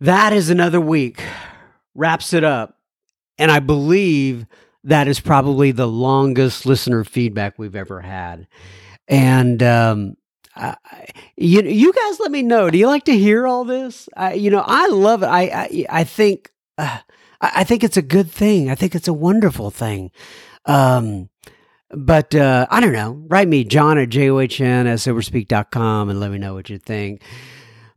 [0.00, 1.22] That is another week.
[1.94, 2.78] Wraps it up.
[3.38, 4.46] And I believe
[4.84, 8.46] that is probably the longest listener feedback we've ever had.
[9.08, 10.16] And, um,
[11.36, 12.70] You you guys let me know.
[12.70, 14.08] Do you like to hear all this?
[14.16, 15.26] I, you know, I love it.
[15.26, 16.98] I I, I think uh,
[17.40, 18.70] I, think it's a good thing.
[18.70, 20.10] I think it's a wonderful thing.
[20.66, 21.30] Um,
[21.90, 23.24] but uh, I don't know.
[23.28, 24.38] Write me, John at john
[24.86, 27.22] at soberspeak.com and let me know what you think.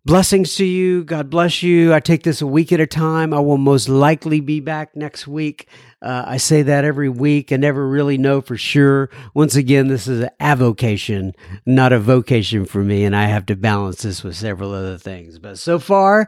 [0.06, 1.06] Blessings to you.
[1.06, 1.94] God bless you.
[1.94, 3.34] I take this a week at a time.
[3.34, 5.70] I will most likely be back next week.
[6.02, 7.54] Uh, I say that every week.
[7.54, 9.10] I never really know for sure.
[9.34, 11.34] Once again, this is an avocation,
[11.66, 15.40] not a vocation for me, and I have to balance this with several other things.
[15.40, 16.28] But so far,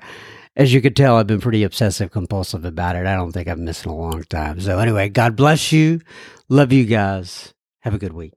[0.56, 3.06] as you could tell, I've been pretty obsessive compulsive about it.
[3.06, 4.62] I don't think I've missed in a long time.
[4.62, 6.00] So, anyway, God bless you.
[6.48, 7.54] Love you guys.
[7.82, 8.36] Have a good week.